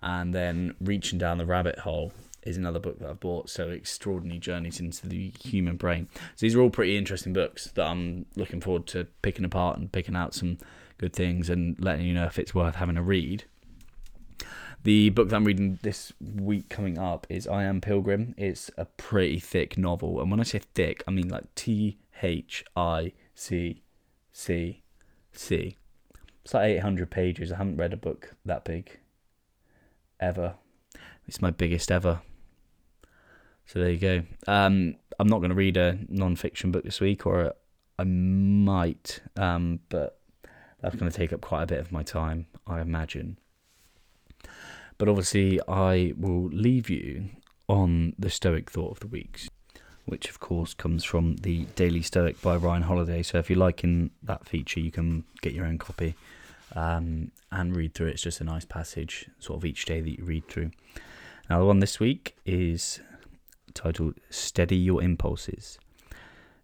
and 0.04 0.34
then 0.34 0.74
reaching 0.80 1.18
down 1.18 1.38
the 1.38 1.46
rabbit 1.46 1.80
hole 1.80 2.12
is 2.42 2.58
another 2.58 2.78
book 2.78 2.98
that 2.98 3.08
I've 3.08 3.20
bought. 3.20 3.48
So 3.48 3.70
extraordinary 3.70 4.38
journeys 4.38 4.78
into 4.78 5.08
the 5.08 5.32
human 5.42 5.76
brain. 5.76 6.08
So 6.12 6.44
these 6.44 6.54
are 6.54 6.60
all 6.60 6.70
pretty 6.70 6.98
interesting 6.98 7.32
books 7.32 7.68
that 7.74 7.86
I'm 7.86 8.26
looking 8.36 8.60
forward 8.60 8.86
to 8.88 9.06
picking 9.22 9.46
apart 9.46 9.78
and 9.78 9.90
picking 9.90 10.14
out 10.14 10.34
some 10.34 10.58
good 10.98 11.14
things 11.14 11.48
and 11.48 11.76
letting 11.82 12.04
you 12.04 12.12
know 12.12 12.26
if 12.26 12.38
it's 12.38 12.54
worth 12.54 12.76
having 12.76 12.98
a 12.98 13.02
read. 13.02 13.44
The 14.82 15.08
book 15.08 15.30
that 15.30 15.36
I'm 15.36 15.46
reading 15.46 15.78
this 15.82 16.12
week 16.20 16.68
coming 16.68 16.98
up 16.98 17.26
is 17.30 17.48
I 17.48 17.64
Am 17.64 17.80
Pilgrim. 17.80 18.34
It's 18.36 18.70
a 18.76 18.84
pretty 18.84 19.40
thick 19.40 19.78
novel, 19.78 20.20
and 20.20 20.30
when 20.30 20.40
I 20.40 20.42
say 20.42 20.60
thick, 20.74 21.02
I 21.08 21.10
mean 21.10 21.28
like 21.28 21.54
T 21.54 21.96
H 22.22 22.62
I 22.76 23.12
C 23.34 23.82
C 24.30 24.82
C. 25.32 25.78
It's 26.44 26.52
like 26.52 26.68
800 26.68 27.10
pages. 27.10 27.50
I 27.50 27.56
haven't 27.56 27.78
read 27.78 27.94
a 27.94 27.96
book 27.96 28.34
that 28.44 28.66
big 28.66 28.98
ever. 30.24 30.54
It's 31.28 31.40
my 31.40 31.50
biggest 31.50 31.90
ever. 31.90 32.20
So 33.66 33.78
there 33.78 33.90
you 33.90 33.98
go. 33.98 34.22
Um, 34.46 34.96
I'm 35.18 35.28
not 35.28 35.38
going 35.38 35.50
to 35.50 35.54
read 35.56 35.76
a 35.76 35.98
non-fiction 36.08 36.72
book 36.72 36.84
this 36.84 37.00
week, 37.00 37.26
or 37.26 37.54
I 37.98 38.04
might, 38.04 39.20
um, 39.36 39.80
but 39.88 40.18
that's 40.80 40.96
going 40.96 41.10
to 41.10 41.16
take 41.16 41.32
up 41.32 41.40
quite 41.40 41.62
a 41.62 41.66
bit 41.66 41.78
of 41.78 41.92
my 41.92 42.02
time, 42.02 42.46
I 42.66 42.80
imagine. 42.80 43.38
But 44.98 45.08
obviously, 45.08 45.60
I 45.68 46.12
will 46.16 46.48
leave 46.48 46.90
you 46.90 47.30
on 47.68 48.14
the 48.18 48.30
Stoic 48.30 48.70
thought 48.70 48.92
of 48.92 49.00
the 49.00 49.06
week, 49.06 49.48
which 50.04 50.28
of 50.28 50.40
course 50.40 50.74
comes 50.74 51.04
from 51.04 51.36
the 51.36 51.64
Daily 51.76 52.02
Stoic 52.02 52.40
by 52.42 52.56
Ryan 52.56 52.82
Holiday. 52.82 53.22
So 53.22 53.38
if 53.38 53.48
you're 53.48 53.58
liking 53.58 54.10
that 54.22 54.46
feature, 54.46 54.80
you 54.80 54.90
can 54.90 55.24
get 55.40 55.52
your 55.52 55.64
own 55.64 55.78
copy 55.78 56.14
um, 56.74 57.30
and 57.50 57.76
read 57.76 57.94
through 57.94 58.08
it. 58.08 58.12
It's 58.12 58.22
just 58.22 58.40
a 58.40 58.44
nice 58.44 58.64
passage, 58.64 59.30
sort 59.38 59.58
of 59.58 59.64
each 59.64 59.84
day 59.84 60.00
that 60.00 60.18
you 60.18 60.24
read 60.24 60.48
through. 60.48 60.70
Now, 61.48 61.58
the 61.58 61.66
one 61.66 61.80
this 61.80 62.00
week 62.00 62.36
is 62.44 63.00
titled 63.74 64.14
Steady 64.30 64.76
Your 64.76 65.02
Impulses. 65.02 65.78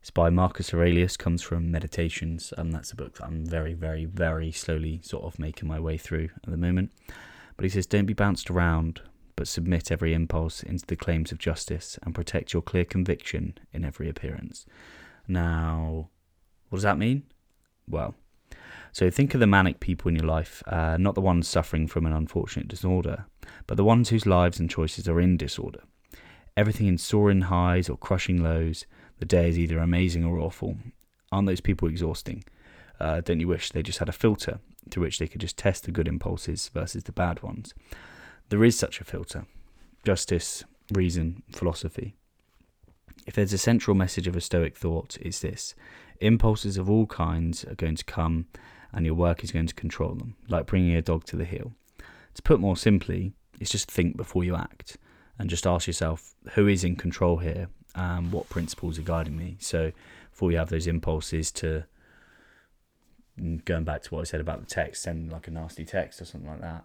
It's 0.01 0.11
by 0.11 0.31
Marcus 0.31 0.73
Aurelius, 0.73 1.19
comes 1.19 1.43
from 1.43 1.71
Meditations, 1.71 2.55
and 2.57 2.73
that's 2.73 2.91
a 2.91 2.97
book 2.97 3.19
that 3.19 3.27
I'm 3.27 3.45
very, 3.45 3.75
very, 3.75 4.07
very 4.07 4.51
slowly 4.51 5.01
sort 5.03 5.25
of 5.25 5.39
making 5.39 5.69
my 5.69 5.79
way 5.79 5.99
through 5.99 6.31
at 6.43 6.51
the 6.51 6.57
moment. 6.57 6.91
But 7.57 7.65
he 7.65 7.69
says, 7.69 7.85
don't 7.85 8.07
be 8.07 8.15
bounced 8.15 8.51
around, 8.51 9.03
but 9.37 9.47
submit 9.47 9.93
every 9.93 10.15
impulse 10.15 10.63
into 10.63 10.87
the 10.87 10.97
claims 10.97 11.33
of 11.33 11.39
justice 11.39 11.99
and 12.03 12.15
protect 12.15 12.55
your 12.55 12.63
clear 12.63 12.87
conviction 12.87 13.59
in 13.75 13.85
every 13.85 14.09
appearance. 14.09 14.65
Now, 15.29 16.09
what 16.71 16.77
does 16.77 16.85
that 16.85 16.97
mean? 16.97 17.25
Well, 17.87 18.15
so 18.93 19.11
think 19.11 19.35
of 19.35 19.41
the 19.41 19.47
manic 19.47 19.81
people 19.81 20.09
in 20.09 20.17
your 20.17 20.27
life, 20.27 20.63
uh, 20.67 20.97
not 20.99 21.15
the 21.15 21.21
ones 21.21 21.49
suffering 21.49 21.87
from 21.87 22.07
an 22.07 22.13
unfortunate 22.13 22.69
disorder, 22.69 23.27
but 23.67 23.77
the 23.77 23.85
ones 23.85 24.09
whose 24.09 24.27
lives 24.27 24.59
and 24.59 24.69
choices 24.69 25.09
are 25.09 25.21
in 25.21 25.37
disorder. 25.37 25.81
Everything 26.57 26.87
in 26.87 26.99
soaring 26.99 27.43
highs 27.43 27.89
or 27.89 27.97
crushing 27.97 28.43
lows, 28.43 28.87
the 29.19 29.25
day 29.25 29.49
is 29.49 29.59
either 29.59 29.79
amazing 29.79 30.25
or 30.25 30.39
awful. 30.39 30.77
Aren't 31.31 31.47
those 31.47 31.61
people 31.61 31.89
exhausting? 31.89 32.45
Uh, 32.99 33.21
don't 33.21 33.41
you 33.41 33.49
wish 33.49 33.71
they 33.71 33.83
just 33.83 33.99
had 33.99 34.09
a 34.09 34.13
filter 34.13 34.61
through 34.91 35.05
which 35.05 35.19
they 35.19 35.27
could 35.27 35.41
just 35.41 35.57
test 35.57 35.85
the 35.85 35.91
good 35.91 36.09
impulses 36.09 36.69
versus 36.73 37.05
the 37.05 37.13
bad 37.13 37.43
ones. 37.43 37.75
There 38.49 38.65
is 38.65 38.79
such 38.79 39.01
a 39.01 39.05
filter 39.05 39.47
justice, 40.03 40.65
reason, 40.93 41.43
philosophy. 41.53 42.15
If 43.27 43.35
there's 43.35 43.53
a 43.53 43.59
central 43.59 43.95
message 43.95 44.27
of 44.27 44.35
a 44.35 44.41
Stoic 44.41 44.77
thought, 44.77 45.19
it's 45.21 45.41
this 45.41 45.75
Impulses 46.21 46.77
of 46.77 46.91
all 46.91 47.07
kinds 47.07 47.65
are 47.65 47.75
going 47.75 47.97
to 47.97 48.05
come, 48.05 48.47
and 48.93 49.07
your 49.07 49.15
work 49.15 49.45
is 49.45 49.53
going 49.53 49.67
to 49.67 49.75
control 49.75 50.15
them, 50.15 50.37
like 50.49 50.67
bringing 50.67 50.97
a 50.97 51.03
dog 51.03 51.25
to 51.25 51.37
the 51.37 51.45
heel. 51.45 51.73
To 52.35 52.43
put 52.43 52.61
more 52.61 52.77
simply, 52.77 53.33
it's 53.59 53.71
just 53.71 53.91
think 53.91 54.17
before 54.17 54.45
you 54.45 54.57
act, 54.57 54.97
and 55.39 55.51
just 55.51 55.67
ask 55.67 55.87
yourself 55.87 56.35
who 56.53 56.67
is 56.67 56.85
in 56.85 56.97
control 56.97 57.39
here, 57.39 57.69
and 57.95 58.33
what 58.33 58.49
principles 58.49 58.99
are 58.99 59.03
guiding 59.03 59.37
me. 59.37 59.57
So, 59.59 59.93
before 60.31 60.53
you 60.53 60.59
have 60.59 60.71
those 60.71 60.87
impulses 60.87 61.51
to 61.53 61.85
mm, 63.39 63.65
going 63.65 63.85
back 63.85 64.03
to 64.03 64.15
what 64.15 64.21
I 64.21 64.25
said 64.25 64.41
about 64.41 64.61
the 64.61 64.67
text, 64.67 65.03
send 65.03 65.33
like 65.33 65.49
a 65.49 65.51
nasty 65.51 65.85
text 65.85 66.21
or 66.21 66.25
something 66.25 66.51
like 66.51 66.61
that. 66.61 66.85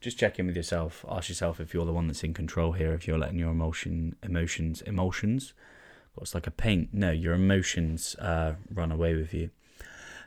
Just 0.00 0.18
check 0.18 0.38
in 0.38 0.46
with 0.46 0.56
yourself. 0.56 1.04
Ask 1.08 1.28
yourself 1.28 1.60
if 1.60 1.72
you're 1.72 1.86
the 1.86 1.92
one 1.92 2.06
that's 2.06 2.22
in 2.22 2.34
control 2.34 2.72
here. 2.72 2.92
If 2.92 3.08
you're 3.08 3.18
letting 3.18 3.38
your 3.38 3.50
emotion, 3.50 4.16
emotions, 4.22 4.82
emotions 4.82 5.54
what's 6.14 6.34
like 6.34 6.46
a 6.46 6.50
paint. 6.50 6.90
No, 6.92 7.10
your 7.10 7.34
emotions 7.34 8.16
uh, 8.18 8.54
run 8.72 8.92
away 8.92 9.14
with 9.14 9.34
you. 9.34 9.50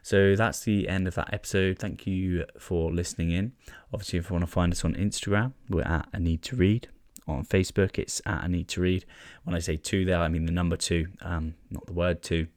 So 0.01 0.35
that's 0.35 0.61
the 0.61 0.87
end 0.87 1.07
of 1.07 1.15
that 1.15 1.33
episode. 1.33 1.79
Thank 1.79 2.07
you 2.07 2.45
for 2.59 2.91
listening 2.91 3.31
in. 3.31 3.53
Obviously, 3.93 4.19
if 4.19 4.29
you 4.29 4.33
want 4.33 4.45
to 4.45 4.51
find 4.51 4.71
us 4.71 4.85
on 4.85 4.95
Instagram, 4.95 5.53
we're 5.69 5.81
at 5.83 6.07
a 6.13 6.19
need 6.19 6.41
to 6.43 6.55
read. 6.55 6.89
On 7.27 7.43
Facebook, 7.43 7.97
it's 7.97 8.21
at 8.25 8.45
a 8.45 8.47
need 8.47 8.69
to 8.69 8.81
read. 8.81 9.03
When 9.43 9.55
I 9.55 9.59
say 9.59 9.75
two 9.75 10.05
there, 10.05 10.19
I 10.19 10.29
mean 10.29 10.45
the 10.45 10.51
number 10.51 10.77
two, 10.77 11.07
um, 11.21 11.55
not 11.69 11.85
the 11.85 11.93
word 11.93 12.21
two. 12.21 12.47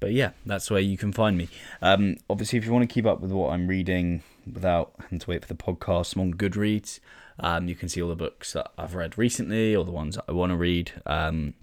But 0.00 0.12
yeah, 0.12 0.32
that's 0.44 0.70
where 0.70 0.80
you 0.80 0.98
can 0.98 1.12
find 1.12 1.38
me. 1.38 1.48
Um, 1.80 2.16
obviously, 2.28 2.58
if 2.58 2.66
you 2.66 2.72
want 2.72 2.88
to 2.88 2.92
keep 2.92 3.06
up 3.06 3.20
with 3.20 3.32
what 3.32 3.52
I'm 3.52 3.66
reading 3.66 4.22
without 4.50 4.92
having 5.00 5.18
to 5.18 5.30
wait 5.30 5.42
for 5.42 5.48
the 5.48 5.54
podcast, 5.54 6.14
I'm 6.14 6.22
on 6.22 6.34
Goodreads. 6.34 7.00
Um, 7.40 7.68
you 7.68 7.74
can 7.74 7.88
see 7.88 8.02
all 8.02 8.08
the 8.08 8.16
books 8.16 8.52
that 8.52 8.70
I've 8.76 8.94
read 8.94 9.18
recently 9.18 9.74
or 9.74 9.84
the 9.84 9.90
ones 9.90 10.16
that 10.16 10.24
I 10.28 10.32
want 10.32 10.50
to 10.50 10.56
read. 10.56 10.92
Um, 11.06 11.54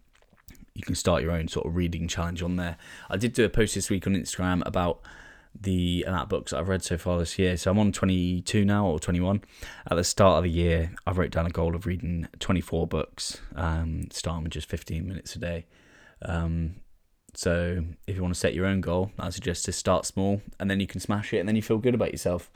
you 0.75 0.83
can 0.83 0.95
start 0.95 1.21
your 1.21 1.31
own 1.31 1.47
sort 1.47 1.65
of 1.65 1.75
reading 1.75 2.07
challenge 2.07 2.41
on 2.41 2.55
there. 2.55 2.77
I 3.09 3.17
did 3.17 3.33
do 3.33 3.45
a 3.45 3.49
post 3.49 3.75
this 3.75 3.89
week 3.89 4.07
on 4.07 4.13
Instagram 4.13 4.65
about 4.65 5.01
the 5.59 6.03
amount 6.07 6.23
of 6.23 6.29
books 6.29 6.51
I've 6.51 6.67
read 6.67 6.83
so 6.83 6.97
far 6.97 7.19
this 7.19 7.37
year. 7.37 7.57
So 7.57 7.71
I'm 7.71 7.79
on 7.79 7.91
22 7.91 8.65
now 8.65 8.87
or 8.87 8.99
21. 8.99 9.43
At 9.89 9.95
the 9.95 10.03
start 10.03 10.37
of 10.37 10.43
the 10.43 10.49
year, 10.49 10.95
I 11.05 11.11
wrote 11.11 11.31
down 11.31 11.45
a 11.45 11.51
goal 11.51 11.75
of 11.75 11.85
reading 11.85 12.27
24 12.39 12.87
books, 12.87 13.39
um, 13.55 14.07
starting 14.11 14.43
with 14.43 14.53
just 14.53 14.67
15 14.67 15.07
minutes 15.07 15.35
a 15.35 15.39
day. 15.39 15.65
Um, 16.23 16.77
so 17.35 17.83
if 18.07 18.15
you 18.15 18.21
want 18.21 18.33
to 18.33 18.39
set 18.39 18.53
your 18.53 18.65
own 18.65 18.81
goal, 18.81 19.11
I 19.17 19.29
suggest 19.29 19.65
to 19.65 19.71
start 19.71 20.05
small 20.05 20.41
and 20.59 20.69
then 20.69 20.79
you 20.79 20.87
can 20.87 20.99
smash 20.99 21.33
it 21.33 21.39
and 21.39 21.47
then 21.47 21.55
you 21.55 21.61
feel 21.61 21.79
good 21.79 21.95
about 21.95 22.11
yourself. 22.11 22.51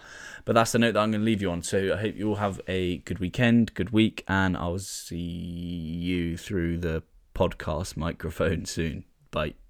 But 0.46 0.54
that's 0.54 0.72
the 0.72 0.80
note 0.80 0.94
that 0.94 1.00
I'm 1.00 1.12
going 1.12 1.22
to 1.22 1.26
leave 1.26 1.42
you 1.42 1.52
on. 1.52 1.64
So 1.64 1.94
I 1.94 1.98
hope 1.98 2.16
you 2.16 2.30
all 2.30 2.36
have 2.36 2.62
a 2.68 2.98
good 3.00 3.20
weekend, 3.20 3.74
good 3.74 3.92
week, 3.92 4.24
and 4.28 4.56
I'll 4.56 4.80
see 4.80 5.18
you 5.18 6.38
through 6.38 6.78
the 6.80 7.04
podcast 7.38 7.96
microphone 7.96 8.66
soon. 8.66 9.04
Bye. 9.32 9.67